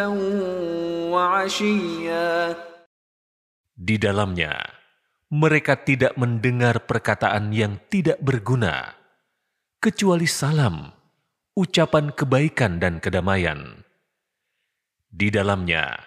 وعشيا 1.08 2.32
Di 3.72 3.96
dalamnya, 3.96 4.52
mereka 5.32 5.80
tidak 5.80 6.12
mendengar 6.20 6.84
perkataan 6.84 7.56
yang 7.56 7.80
tidak 7.88 8.20
berguna, 8.20 8.92
kecuali 9.80 10.28
salam, 10.28 10.92
ucapan 11.56 12.12
kebaikan 12.12 12.76
dan 12.76 13.00
kedamaian. 13.00 13.80
di 15.07 15.27
dalamnya, 15.31 15.97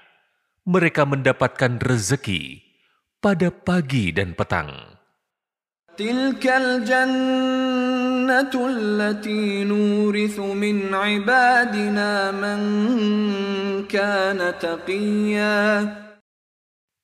mereka 0.64 1.04
mendapatkan 1.04 1.76
rezeki 1.80 2.60
pada 3.20 3.52
pagi 3.52 4.12
dan 4.16 4.32
petang. 4.32 4.96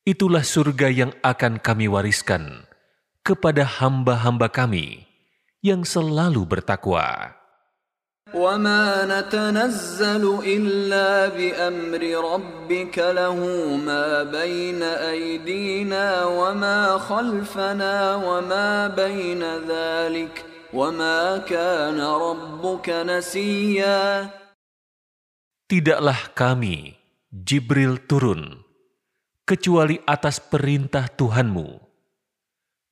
Itulah 0.06 0.44
surga 0.46 0.88
yang 0.88 1.12
akan 1.20 1.60
kami 1.60 1.90
wariskan 1.92 2.64
kepada 3.26 3.66
hamba-hamba 3.66 4.48
kami 4.48 5.04
yang 5.60 5.84
selalu 5.84 6.46
bertakwa. 6.46 7.35
وما 8.33 9.05
نتنزل 9.11 10.23
إلا 10.45 11.35
بأمر 11.35 12.01
ربك 12.33 12.97
له 12.97 13.39
ما 13.75 14.23
بين 14.23 14.83
أيدينا 14.83 16.25
وما 16.25 16.97
خلفنا 16.97 18.15
وما 18.15 18.87
بين 18.87 19.43
ذلك 19.67 20.45
وما 20.73 21.37
كان 21.37 21.99
ربك 21.99 22.87
نسيا 22.89 24.31
Tidaklah 25.71 26.35
kami, 26.35 26.99
Jibril 27.31 28.03
turun, 28.03 28.59
kecuali 29.47 30.03
atas 30.03 30.43
perintah 30.43 31.07
Tuhanmu. 31.07 31.79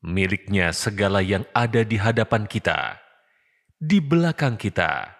Miliknya 0.08 0.72
segala 0.72 1.20
yang 1.20 1.44
ada 1.52 1.84
di 1.84 2.00
hadapan 2.00 2.48
kita, 2.48 3.04
di 3.76 4.00
belakang 4.00 4.56
kita, 4.56 5.20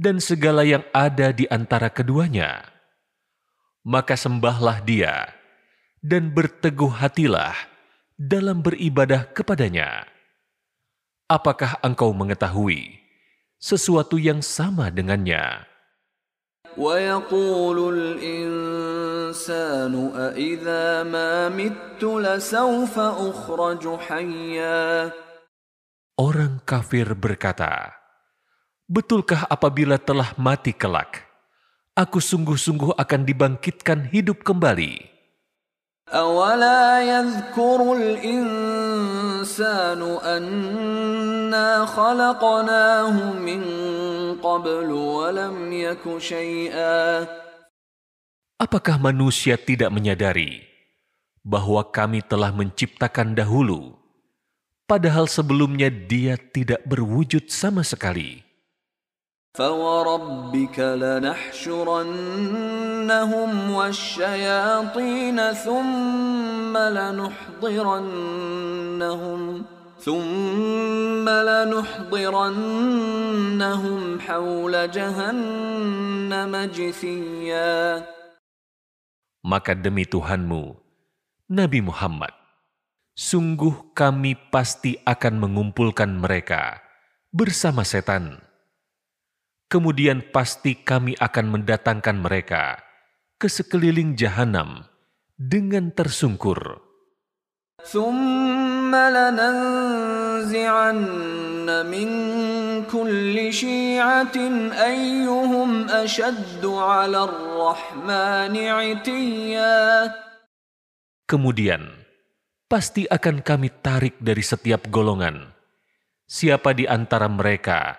dan 0.00 0.20
segala 0.20 0.62
yang 0.62 0.84
ada 0.92 1.32
di 1.32 1.48
antara 1.48 1.88
keduanya. 1.88 2.68
Maka 3.86 4.18
sembahlah 4.18 4.82
Dia 4.82 5.30
dan 6.02 6.34
berteguh 6.34 6.90
hatilah 6.90 7.54
dalam 8.18 8.60
beribadah 8.60 9.30
kepadanya. 9.32 10.04
Apakah 11.26 11.78
engkau 11.82 12.14
mengetahui 12.14 13.02
sesuatu 13.58 14.20
yang 14.20 14.42
sama 14.44 14.92
dengannya? 14.92 15.66
ويقول 16.76 17.78
الإنسان 17.96 19.94
أإذا 20.12 21.02
ما 21.08 21.48
مت 21.48 22.04
لسوف 22.04 22.98
أخرج 22.98 23.84
حيا 23.98 25.10
Orang 26.16 26.64
kafir 26.64 27.12
berkata, 27.12 27.92
Betulkah 28.90 29.50
apabila 29.50 29.98
telah 29.98 30.30
mati 30.38 30.70
kelak, 30.70 31.26
aku 31.98 32.22
sungguh-sungguh 32.22 32.94
akan 32.94 33.20
dibangkitkan 33.26 34.06
hidup 34.14 34.46
kembali? 34.46 35.16
أولا 36.06 37.02
يذكر 37.02 37.80
الإنسان 37.98 38.38
أنا 40.22 41.86
خلقناه 41.86 43.32
من 43.34 43.62
قبل 44.38 44.88
ولم 44.92 45.72
يك 45.72 46.18
شيئا 46.18 47.26
Apakah 48.56 48.96
manusia 48.96 49.60
tidak 49.60 49.92
menyadari 49.92 50.64
bahwa 51.44 51.84
kami 51.92 52.24
telah 52.24 52.48
menciptakan 52.56 53.36
dahulu, 53.36 53.92
padahal 54.88 55.28
sebelumnya 55.28 55.92
dia 55.92 56.40
tidak 56.40 56.80
berwujud 56.88 57.52
sama 57.52 57.84
sekali? 57.84 58.46
فوربك 59.56 60.78
لنحشرنهم 60.78 61.50
والشياطين 63.70 65.38
ثم 65.52 66.74
لنحضرنهم 66.76 67.80
ثم 69.96 71.26
لنحضرنهم 71.28 72.40
حول 74.20 74.74
جهنم 74.90 76.52
جثيا 76.76 78.04
Maka 79.46 79.78
demi 79.78 80.02
Tuhanmu, 80.02 80.74
Nabi 81.54 81.78
Muhammad, 81.78 82.34
sungguh 83.14 83.94
kami 83.94 84.34
pasti 84.50 84.98
akan 85.06 85.38
mengumpulkan 85.38 86.18
mereka 86.18 86.82
bersama 87.30 87.86
setan. 87.86 88.42
Kemudian 89.70 90.22
pasti 90.30 90.78
kami 90.78 91.18
akan 91.18 91.46
mendatangkan 91.58 92.22
mereka 92.22 92.78
ke 93.36 93.50
sekeliling 93.50 94.14
jahanam 94.14 94.86
dengan 95.34 95.90
tersungkur. 95.90 96.86
ثم 97.86 98.90
لننزعن 98.90 99.68
من 101.86 102.08
كل 102.90 103.52
شيعة 103.52 104.36
أيهم 104.72 105.70
أشد 105.90 106.64
على 106.66 107.20
الرحمن 107.30 108.54
عتيا 108.56 109.76
Kemudian, 111.26 111.90
pasti 112.70 113.02
akan 113.10 113.42
kami 113.42 113.66
tarik 113.82 114.14
dari 114.22 114.46
setiap 114.46 114.86
golongan. 114.86 115.50
Siapa 116.22 116.70
di 116.70 116.86
antara 116.86 117.26
mereka 117.26 117.98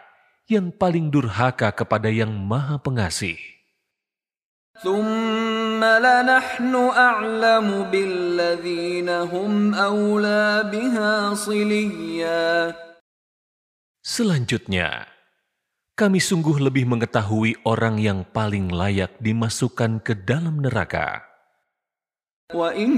yang 0.52 0.72
paling 0.72 1.12
durhaka 1.12 1.72
kepada 1.76 2.08
yang 2.08 2.32
maha 2.32 2.80
pengasih? 2.80 3.38
ثم 4.78 5.82
لنحن 5.82 6.74
أعلم 6.94 7.68
بالذين 7.90 9.10
هم 9.10 9.74
أولى 9.74 10.70
بها 10.70 11.34
صليا 11.34 12.78
Selanjutnya, 14.08 15.04
kami 16.00 16.24
sungguh 16.24 16.64
lebih 16.64 16.88
mengetahui 16.88 17.60
orang 17.68 18.00
yang 18.00 18.24
paling 18.24 18.72
layak 18.72 19.18
dimasukkan 19.20 20.00
ke 20.00 20.14
dalam 20.14 20.64
neraka. 20.64 21.28
وإن 22.56 22.92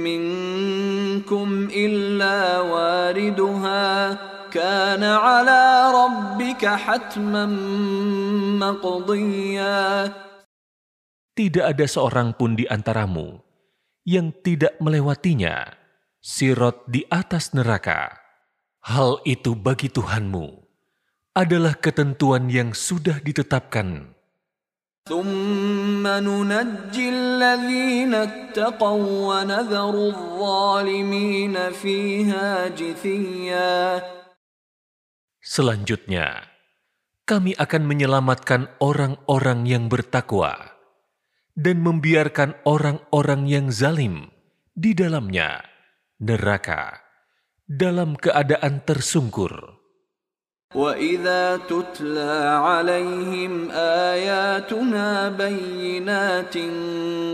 منكم 0.00 1.68
إلا 1.68 2.36
واردها 2.60 3.90
كان 4.54 5.02
على 5.04 5.62
ربك 5.94 6.62
حتما 6.66 7.46
مقضيا 8.58 9.88
Tidak 11.30 11.64
ada 11.64 11.86
seorang 11.88 12.36
pun 12.36 12.52
di 12.52 12.68
antaramu 12.68 13.40
yang 14.04 14.34
tidak 14.44 14.76
melewatinya, 14.76 15.72
sirot 16.20 16.84
di 16.84 17.06
atas 17.08 17.56
neraka. 17.56 18.12
Hal 18.84 19.24
itu 19.24 19.56
bagi 19.56 19.88
Tuhanmu 19.88 20.60
adalah 21.32 21.78
ketentuan 21.80 22.52
yang 22.52 22.76
sudah 22.76 23.22
ditetapkan. 23.24 24.20
ثم 25.08 26.06
ننجي 26.06 27.08
الذين 27.08 28.14
اتقوا 28.14 29.06
ونذر 29.26 29.94
الظالمين 29.94 31.70
فيها 31.70 32.68
جثيا 32.68 34.02
Selanjutnya, 35.44 36.50
kami 37.24 37.56
akan 37.56 37.82
menyelamatkan 37.86 38.68
orang-orang 38.82 39.64
yang 39.64 39.88
bertakwa 39.88 40.76
dan 41.54 41.80
membiarkan 41.80 42.58
orang-orang 42.66 43.48
yang 43.48 43.66
zalim 43.72 44.34
di 44.76 44.92
dalamnya, 44.92 45.64
neraka, 46.20 47.00
dalam 47.64 48.18
keadaan 48.18 48.82
tersungkur. 48.82 49.80
وإذا 50.70 51.66
تتلى 51.66 52.34
عليهم 52.62 53.70
آياتنا 53.74 55.28
بينات 55.34 56.56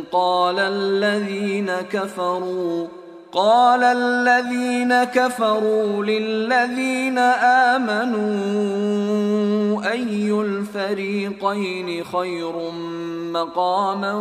قال 0.08 0.58
الذين 0.58 1.68
كفروا 1.92 2.99
قال 3.36 3.82
الذين 3.84 4.88
كفروا 5.12 6.04
للذين 6.04 7.18
آمنوا 7.74 8.24
أي 9.92 10.32
الفريقين 10.32 11.88
خير 12.04 12.54
مقاما 13.36 14.14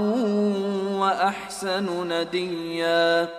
وأحسن 1.00 1.88
نديا 2.12 3.30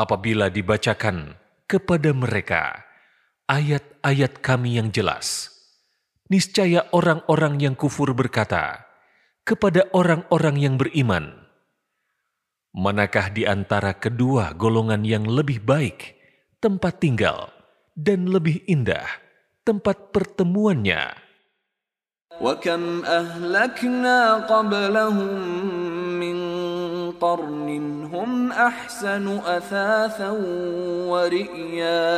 Apabila 0.00 0.48
dibacakan 0.48 1.36
kepada 1.68 2.16
mereka 2.16 2.88
ayat-ayat 3.52 4.40
kami 4.40 4.80
yang 4.80 4.88
jelas, 4.88 5.52
niscaya 6.32 6.88
orang-orang 6.96 7.60
yang 7.60 7.76
kufur 7.76 8.16
berkata 8.16 8.88
kepada 9.44 9.92
orang-orang 9.92 10.56
yang 10.56 10.80
beriman, 10.80 11.43
Manakah 12.74 13.34
di 13.34 13.42
antara 13.44 13.98
kedua 13.98 14.54
golongan 14.54 15.02
yang 15.02 15.26
lebih 15.26 15.58
baik 15.62 16.14
tempat 16.62 17.02
tinggal 17.02 17.50
dan 17.98 18.30
lebih 18.30 18.62
indah 18.70 19.06
tempat 19.66 20.14
pertemuannya? 20.14 21.30
وكم 22.40 23.04
أهلكنا 23.04 24.48
قبلهم 24.48 25.34
من 26.16 26.36
قرن 27.20 27.68
هم 28.08 28.30
أحسن 28.52 29.26
أثاثا 29.44 30.30
ورئيا 31.10 32.10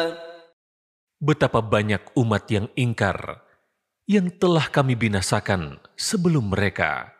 Betapa 1.22 1.62
banyak 1.62 2.18
umat 2.18 2.50
yang 2.50 2.66
ingkar 2.74 3.46
yang 4.10 4.26
telah 4.42 4.66
kami 4.66 4.98
binasakan 4.98 5.78
sebelum 5.94 6.50
mereka. 6.50 7.14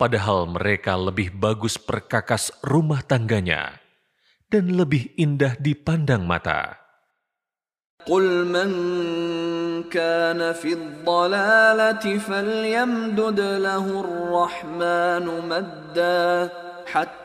Padahal 0.00 0.44
mereka 0.44 0.92
lebih 0.96 1.32
bagus 1.32 1.80
perkakas 1.80 2.52
rumah 2.60 3.00
tangganya 3.00 3.80
dan 4.52 4.76
lebih 4.76 5.16
indah 5.16 5.56
dipandang 5.56 6.28
mata. 6.28 6.86
قل 8.06 8.46
من 8.46 8.70
كان 9.90 10.38
في 10.52 10.78
الضلالة 10.78 12.18
فليمدد 12.18 13.40
له 13.40 13.86
الرحمن 14.00 15.26
مدا 15.48 16.50
حتى 16.86 17.19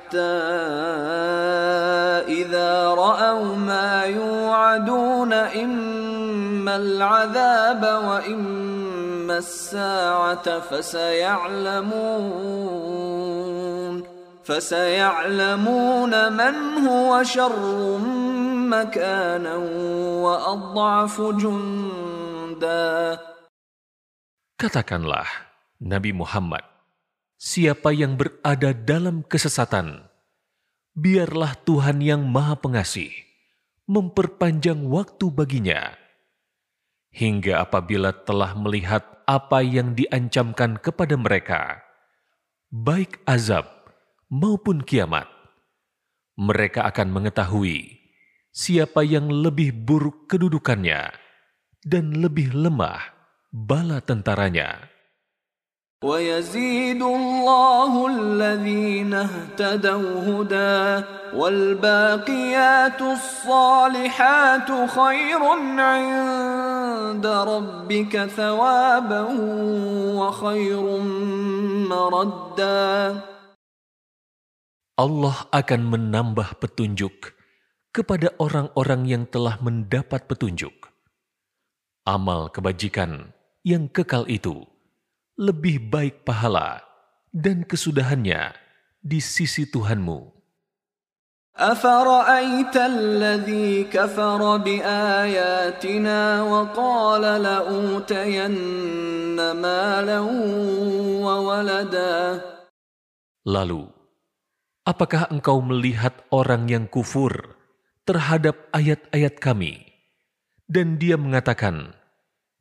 إذا 2.28 2.70
رأوا 2.94 3.56
ما 3.56 4.04
يوعدون 4.04 5.32
إما 5.32 6.76
العذاب 6.76 7.82
وإما 7.82 9.38
الساعة 9.38 10.60
فسيعلمون 10.60 12.26
فسيعلمون 14.46 16.32
من 16.32 16.54
هو 16.86 17.22
شر 17.22 17.98
مكانا 18.70 19.56
وأضعف 20.22 21.20
جندا. 21.20 23.18
Katakanlah, 24.56 25.28
Nabi 25.84 26.16
Muhammad, 26.16 26.64
siapa 27.36 27.92
yang 27.92 28.16
berada 28.16 28.72
dalam 28.72 29.20
kesesatan, 29.20 30.08
biarlah 30.96 31.52
Tuhan 31.68 32.00
yang 32.00 32.24
Maha 32.24 32.56
Pengasih 32.56 33.12
memperpanjang 33.86 34.82
waktu 34.88 35.30
baginya, 35.30 35.94
hingga 37.12 37.62
apabila 37.62 38.10
telah 38.26 38.56
melihat 38.58 39.04
apa 39.28 39.62
yang 39.62 39.94
diancamkan 39.94 40.80
kepada 40.80 41.14
mereka, 41.14 41.84
baik 42.72 43.22
azab 43.28 43.68
maupun 44.26 44.82
kiamat, 44.82 45.30
mereka 46.34 46.88
akan 46.88 47.14
mengetahui 47.14 47.94
siapa 48.50 49.04
yang 49.04 49.28
lebih 49.28 49.70
buruk 49.70 50.32
kedudukannya 50.32 51.12
dan 51.84 52.04
lebih 52.16 52.56
lemah 52.56 53.12
bala 53.52 54.00
tentaranya. 54.00 54.95
ويزيد 56.05 56.97
الله 56.97 57.91
الذين 58.07 59.13
اهتدوا 59.13 60.09
هدى 60.25 61.05
والباقيات 61.37 63.01
الصالحات 63.01 64.69
خير 64.89 65.41
عند 65.77 67.25
ربك 67.25 68.13
ثوابا 68.17 69.21
وخير 70.17 70.85
مردا 71.85 73.21
Allah 75.01 75.37
akan 75.53 75.81
menambah 75.85 76.61
petunjuk 76.61 77.33
kepada 77.93 78.33
orang-orang 78.37 79.01
yang 79.09 79.23
telah 79.25 79.57
mendapat 79.57 80.29
petunjuk. 80.29 80.73
Amal 82.05 82.53
kebajikan 82.53 83.33
yang 83.65 83.89
kekal 83.89 84.29
itu 84.29 84.65
lebih 85.39 85.91
baik 85.91 86.27
pahala 86.27 86.83
dan 87.31 87.63
kesudahannya 87.65 88.53
di 89.01 89.19
sisi 89.23 89.65
Tuhanmu. 89.65 90.41
أفرأيت 91.51 92.75
الذي 92.77 93.91
كفر 93.91 94.57
بآياتنا 94.57 96.19
وقال 96.41 97.21
لأوتين 97.43 98.55
مالا 99.51 100.19
وولدا 101.19 102.15
Lalu, 103.41 103.89
apakah 104.85 105.25
engkau 105.33 105.65
melihat 105.65 106.13
orang 106.29 106.69
yang 106.69 106.85
kufur 106.85 107.57
terhadap 108.05 108.69
ayat-ayat 108.69 109.41
kami, 109.41 109.81
dan 110.69 111.01
dia 111.01 111.17
mengatakan, 111.17 111.94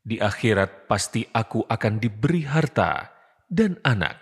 di 0.06 0.22
akhirat 0.22 0.86
pasti 0.86 1.26
aku 1.34 1.66
akan 1.66 1.98
diberi 1.98 2.46
harta 2.46 3.10
dan 3.50 3.82
anak. 3.82 4.22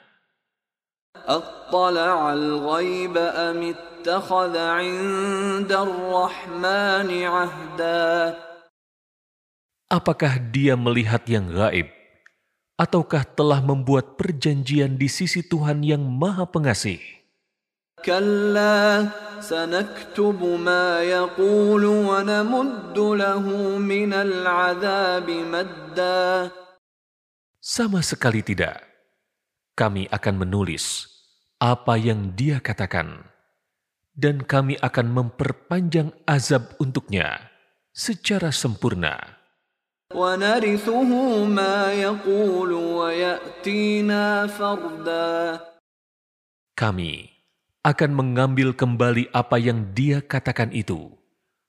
Apakah 9.92 10.40
dia 10.56 10.80
melihat 10.80 11.28
yang 11.28 11.52
gaib, 11.52 11.92
ataukah 12.80 13.28
telah 13.36 13.60
membuat 13.60 14.16
perjanjian 14.16 14.96
di 14.96 15.12
sisi 15.12 15.44
Tuhan 15.44 15.84
yang 15.84 16.00
Maha 16.00 16.48
Pengasih? 16.48 17.23
كلا 18.05 19.09
سنكتب 19.41 20.39
ما 20.43 21.03
يقول 21.03 21.85
ونمد 21.85 22.99
له 22.99 23.45
من 23.79 24.11
العذاب 24.15 25.27
مدا 25.31 26.51
Sama 27.59 28.01
sekali 28.01 28.41
tidak. 28.41 28.81
kami 29.79 30.11
akan 30.11 30.43
menulis 30.43 31.07
apa 31.63 31.95
yang 31.95 32.35
dia 32.35 32.59
katakan, 32.59 33.29
dan 34.17 34.43
kami 34.43 34.75
akan 34.83 35.07
memperpanjang 35.15 36.11
azab 36.27 36.75
untuknya 36.83 37.51
secara 37.95 38.51
sempurna. 38.51 39.39
ونرثه 40.09 41.11
ما 41.45 41.93
يقول 41.93 42.73
ويأتينا 42.73 44.47
فردا 44.47 45.61
Kami 46.73 47.29
akan 47.84 48.16
mengambil 48.16 48.72
kembali 48.72 49.28
apa 49.36 49.60
yang 49.60 49.92
dia 49.92 50.24
katakan 50.24 50.72
itu, 50.72 51.12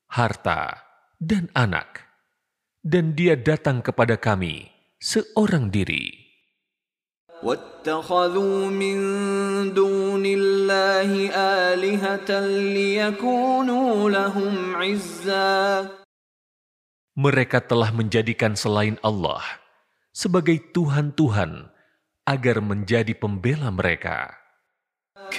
harta 0.07 0.79
dan 1.19 1.51
anak. 1.59 2.07
Dan 2.85 3.19
dia 3.19 3.35
datang 3.35 3.83
kepada 3.83 4.15
kami 4.15 4.71
seorang 5.03 5.75
diri. 5.75 6.15
Mereka 17.19 17.59
telah 17.67 17.91
menjadikan 17.91 18.53
selain 18.55 19.01
Allah 19.03 19.43
sebagai 20.15 20.61
Tuhan-Tuhan 20.77 21.75
agar 22.29 22.57
menjadi 22.63 23.17
pembela 23.19 23.73
mereka. 23.73 24.44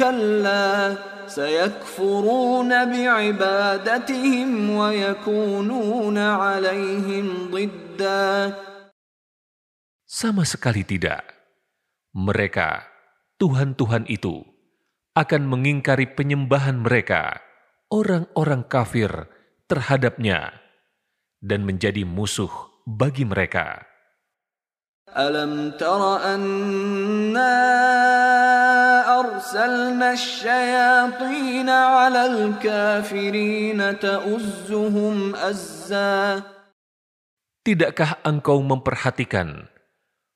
كلا 0.01 0.97
سيكفرون 1.27 2.71
بعبادتهم 2.71 4.51
ويكونون 4.71 6.18
عليهم 6.18 7.27
ضدا 7.51 8.33
Sama 10.11 10.43
sekali 10.43 10.83
tidak. 10.83 11.23
Mereka, 12.11 12.83
Tuhan-Tuhan 13.39 14.11
itu, 14.11 14.43
akan 15.14 15.47
mengingkari 15.47 16.11
penyembahan 16.18 16.83
mereka, 16.83 17.39
orang-orang 17.95 18.66
kafir 18.66 19.31
terhadapnya, 19.71 20.51
dan 21.39 21.62
menjadi 21.62 22.03
musuh 22.03 22.51
bagi 22.91 23.23
mereka. 23.23 23.87
ألم 25.14 25.78
تر 25.78 26.18
أنا 26.18 27.53
أرسلنا 29.20 30.12
الشياطين 30.18 31.70
على 31.70 32.22
الكافرين 32.26 33.99
تؤزهم 34.01 35.36
أزا 35.36 36.41
Tidakkah 37.66 38.22
engkau 38.22 38.62
memperhatikan 38.62 39.66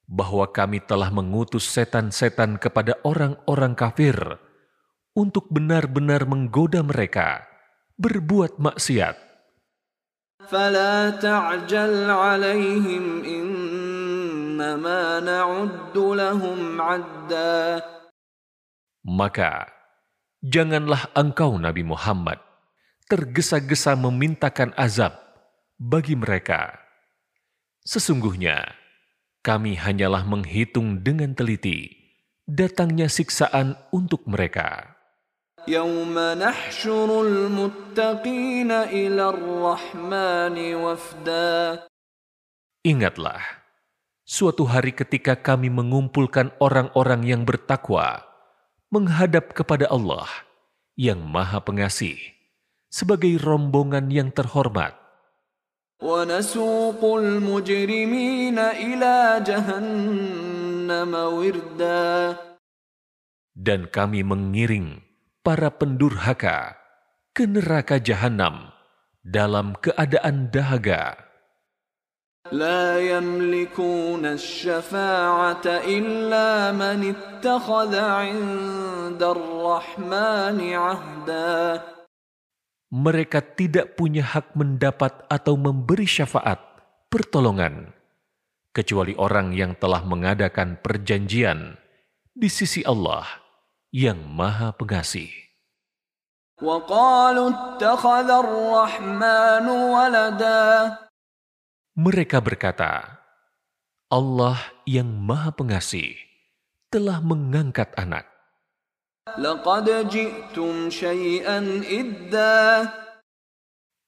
bahwa 0.09 0.49
kami 0.49 0.81
telah 0.81 1.13
mengutus 1.13 1.69
setan-setan 1.69 2.57
kepada 2.57 2.97
orang-orang 3.05 3.77
kafir 3.77 4.17
untuk 5.13 5.45
benar-benar 5.53 6.25
menggoda 6.25 6.81
mereka 6.81 7.45
berbuat 8.01 8.57
maksiat. 8.57 9.29
فَلَا 10.49 11.21
تَعْجَلْ 11.21 12.09
عَلَيْهِمْ 12.09 13.05
إِنَّ 13.21 13.78
إنما 14.58 15.22
نعد 15.22 15.94
لهم 15.94 16.60
عدا 16.80 17.82
Maka 19.04 19.68
janganlah 20.40 21.12
engkau 21.12 21.60
Nabi 21.60 21.84
Muhammad 21.84 22.40
tergesa-gesa 23.04 23.92
memintakan 24.00 24.72
azab 24.80 25.12
bagi 25.76 26.16
mereka. 26.16 26.72
Sesungguhnya 27.84 28.64
kami 29.44 29.76
hanyalah 29.76 30.24
menghitung 30.24 31.04
dengan 31.04 31.36
teliti 31.36 31.92
datangnya 32.48 33.12
siksaan 33.12 33.76
untuk 33.92 34.24
mereka. 34.24 34.94
يوم 35.64 36.12
نحشر 36.18 37.08
المتقين 37.24 38.70
إلى 38.70 39.24
الرحمن 39.32 40.56
وفدا 40.74 41.88
Ingatlah, 42.84 43.57
suatu 44.28 44.64
hari 44.64 44.96
ketika 44.96 45.36
kami 45.36 45.68
mengumpulkan 45.68 46.52
orang-orang 46.58 47.24
yang 47.28 47.42
bertakwa 47.44 48.24
menghadap 48.88 49.52
kepada 49.52 49.90
Allah 49.90 50.28
yang 50.96 51.20
Maha 51.22 51.60
Pengasih 51.60 52.16
sebagai 52.88 53.34
rombongan 53.42 54.08
yang 54.08 54.30
terhormat. 54.30 55.04
ونسوق 56.04 57.00
المجرمين 57.00 58.58
إلى 58.58 59.14
جهنم 59.46 61.12
وردا 61.14 62.36
Dan 63.54 63.86
kami 63.86 64.26
mengiring 64.26 64.98
para 65.46 65.70
pendurhaka 65.70 66.74
ke 67.30 67.46
neraka 67.46 68.02
jahanam 68.02 68.74
dalam 69.22 69.78
keadaan 69.78 70.50
dahaga. 70.50 71.14
لا 72.52 73.00
يملكون 73.00 74.26
الشفاعة 74.26 75.66
إلا 75.66 76.76
من 76.76 76.98
اتخذ 77.16 77.92
عند 77.96 79.22
الرحمن 79.22 80.58
عهدا 80.60 81.56
Mereka 82.94 83.58
tidak 83.58 83.98
punya 83.98 84.22
hak 84.22 84.54
mendapat 84.54 85.26
atau 85.26 85.58
memberi 85.58 86.06
syafaat, 86.06 86.62
pertolongan, 87.10 87.90
kecuali 88.70 89.18
orang 89.18 89.50
yang 89.50 89.74
telah 89.74 90.06
mengadakan 90.06 90.78
perjanjian 90.78 91.74
di 92.30 92.46
sisi 92.46 92.86
Allah 92.86 93.26
yang 93.90 94.22
Maha 94.30 94.70
Pengasih. 94.78 95.26
وقالوا 96.62 97.50
اتخذ 97.50 98.28
الرحمن 98.30 99.66
ولدا 99.66 100.62
mereka 101.99 102.39
berkata, 102.39 103.19
Allah 104.07 104.55
yang 104.87 105.19
Maha 105.19 105.51
Pengasih 105.51 106.15
telah 106.87 107.19
mengangkat 107.19 107.91
anak. 107.99 108.23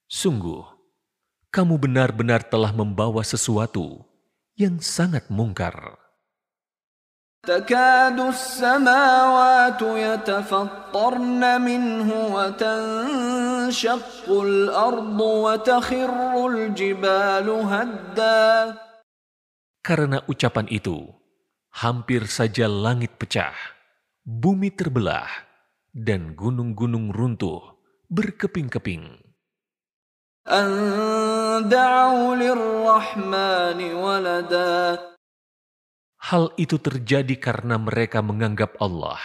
Sungguh, 0.08 0.64
kamu 1.52 1.74
benar-benar 1.76 2.40
telah 2.48 2.72
membawa 2.72 3.20
sesuatu 3.20 4.00
yang 4.56 4.80
sangat 4.80 5.28
mungkar. 5.28 6.01
تكاد 7.47 8.19
السماوات 8.19 9.81
يتفطرن 9.81 11.61
منه 11.61 12.09
وتنشق 12.35 14.27
الأرض 14.27 15.19
وتخر 15.21 16.47
الجبال 16.51 17.47
هدا 17.49 18.75
Karena 19.87 20.19
ucapan 20.27 20.67
itu, 20.67 20.99
hampir 21.71 22.27
saja 22.27 22.67
langit 22.67 23.15
pecah, 23.15 23.55
bumi 24.27 24.67
terbelah, 24.75 25.31
dan 25.95 26.35
gunung-gunung 26.35 27.15
runtuh 27.15 27.79
berkeping-keping. 28.11 29.23
أن 30.47 31.67
دعوا 31.69 32.35
للرحمن 32.35 33.79
ولدا 33.93 34.99
Hal 36.31 36.55
itu 36.55 36.79
terjadi 36.79 37.35
karena 37.35 37.75
mereka 37.75 38.23
menganggap 38.23 38.79
Allah 38.79 39.19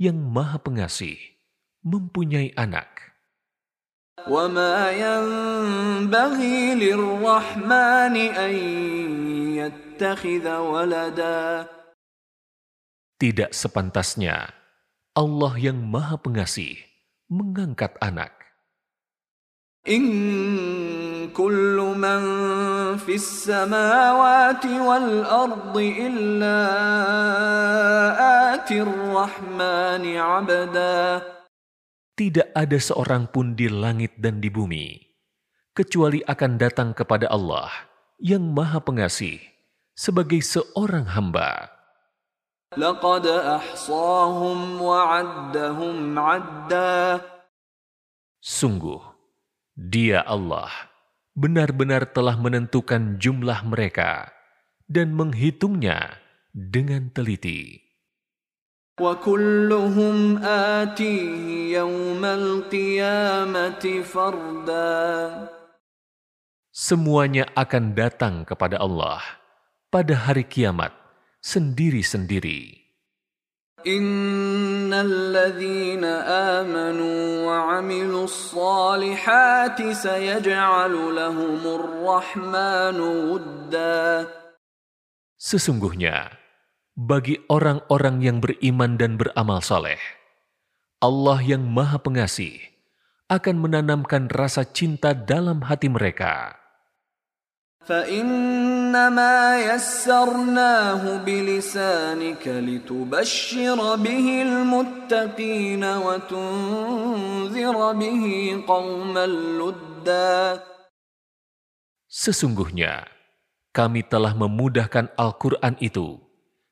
yang 0.00 0.16
Maha 0.16 0.56
Pengasih 0.56 1.16
mempunyai 1.84 2.56
anak. 2.56 2.96
وما 4.26 4.90
ينبغي 4.90 6.58
للرحمن 6.74 8.16
أن 8.16 8.54
يتخذ 9.60 10.46
ولدا 10.48 11.68
Tidak 13.16 13.52
sepantasnya 13.52 14.52
Allah 15.16 15.54
yang 15.56 15.80
Maha 15.80 16.20
Pengasih 16.20 16.76
mengangkat 17.32 17.96
anak. 18.00 18.39
إن 19.86 21.30
كل 21.30 21.76
من 21.94 22.20
في 22.98 23.14
السماوات 23.14 24.66
والأرض 24.66 25.76
إلا 25.78 26.58
آتي 28.54 28.82
الرحمن 28.82 30.04
عبدا 30.16 30.98
Tidak 32.16 32.48
ada 32.56 32.80
seorang 32.80 33.28
pun 33.28 33.52
di 33.52 33.68
langit 33.68 34.16
dan 34.16 34.40
di 34.40 34.48
bumi, 34.48 34.96
kecuali 35.76 36.24
akan 36.24 36.56
datang 36.56 36.96
kepada 36.96 37.28
Allah 37.28 37.68
yang 38.16 38.56
Maha 38.56 38.80
Pengasih 38.80 39.36
sebagai 39.92 40.40
seorang 40.40 41.04
hamba. 41.12 41.76
لقد 42.74 43.26
أحصاهم 43.26 44.82
وعدهم 44.82 46.18
عدا 46.18 47.20
Sungguh, 48.42 49.02
dia 49.81 50.21
Allah 50.21 50.69
benar-benar 51.33 52.05
telah 52.13 52.37
menentukan 52.37 53.17
jumlah 53.17 53.65
mereka 53.65 54.29
dan 54.85 55.09
menghitungnya 55.17 56.21
dengan 56.53 57.09
teliti. 57.09 57.81
Semuanya 66.69 67.49
akan 67.57 67.85
datang 67.97 68.45
kepada 68.45 68.77
Allah 68.77 69.25
pada 69.89 70.13
hari 70.13 70.45
kiamat 70.45 70.93
sendiri-sendiri. 71.41 72.80
إن 73.86 74.90
الذين 74.90 76.02
آمنوا 76.58 77.22
وعملوا 77.46 78.24
الصالحات 78.24 79.78
سيجعل 79.78 80.94
لهم 81.14 81.60
الرحمن 81.62 82.98
ودا 83.30 84.26
Sesungguhnya, 85.36 86.34
bagi 86.98 87.38
orang-orang 87.46 88.24
yang 88.24 88.42
beriman 88.42 88.98
dan 88.98 89.14
beramal 89.14 89.62
soleh, 89.62 90.00
Allah 90.98 91.38
yang 91.44 91.62
Maha 91.62 92.02
Pengasih 92.02 92.58
akan 93.30 93.62
menanamkan 93.62 94.26
rasa 94.32 94.66
cinta 94.66 95.14
dalam 95.14 95.62
hati 95.70 95.86
mereka. 95.86 96.59
فإنما 97.86 99.34
يسرناه 99.62 101.02
بلسانك 101.22 102.44
لتبشر 102.48 103.78
به 103.96 104.26
المتقين 104.42 105.84
وتنذر 105.84 107.76
به 107.92 108.24
قوما 108.66 109.26
لدا 109.26 110.38
Sesungguhnya, 112.06 113.04
kami 113.76 114.00
telah 114.00 114.32
memudahkan 114.32 115.12
Al-Quran 115.20 115.76
itu 115.84 116.16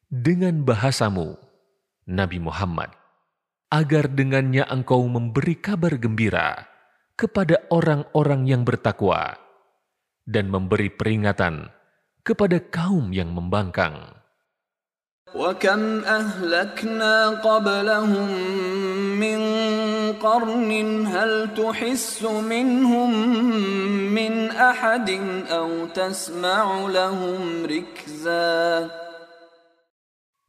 dengan 0.09 0.65
bahasamu, 0.65 1.37
Nabi 2.09 2.41
Muhammad, 2.41 2.91
agar 3.69 4.09
dengannya 4.09 4.65
engkau 4.65 5.05
memberi 5.05 5.61
kabar 5.61 6.01
gembira 6.01 6.65
kepada 7.13 7.61
orang-orang 7.69 8.49
yang 8.49 8.65
bertakwa 8.65 9.37
dan 10.29 10.49
memberi 10.49 10.89
peringatan 10.89 11.69
kepada 12.25 12.57
kaum 12.73 13.13
yang 13.13 13.33
membangkang. 13.33 14.25
وكم 15.35 16.07
أهلكنا 16.07 17.43
قبلهم 17.43 18.31
من 19.19 19.41
قرن 20.23 20.71
هل 21.07 21.33
تحس 21.59 22.23
منهم 22.23 23.11
من 24.15 24.33
أحد 24.55 25.11
أو 25.51 25.91
تسمع 25.91 26.65
لهم 26.87 27.43
ركزا 27.67 28.55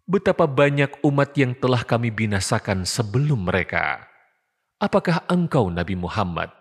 Betapa 0.05 0.45
banyak 0.45 1.01
umat 1.01 1.33
yang 1.33 1.57
telah 1.57 1.81
kami 1.81 2.13
binasakan 2.13 2.85
sebelum 2.85 3.49
mereka. 3.49 4.05
Apakah 4.77 5.25
engkau, 5.25 5.73
Nabi 5.73 5.97
Muhammad, 5.97 6.53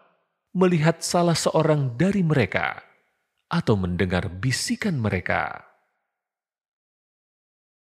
melihat 0.57 1.05
salah 1.05 1.36
seorang 1.36 1.92
dari 1.92 2.24
mereka 2.24 2.80
Atau 3.49 3.75
mendengar 3.75 4.29
bisikan 4.29 5.01
mereka? 5.01 5.68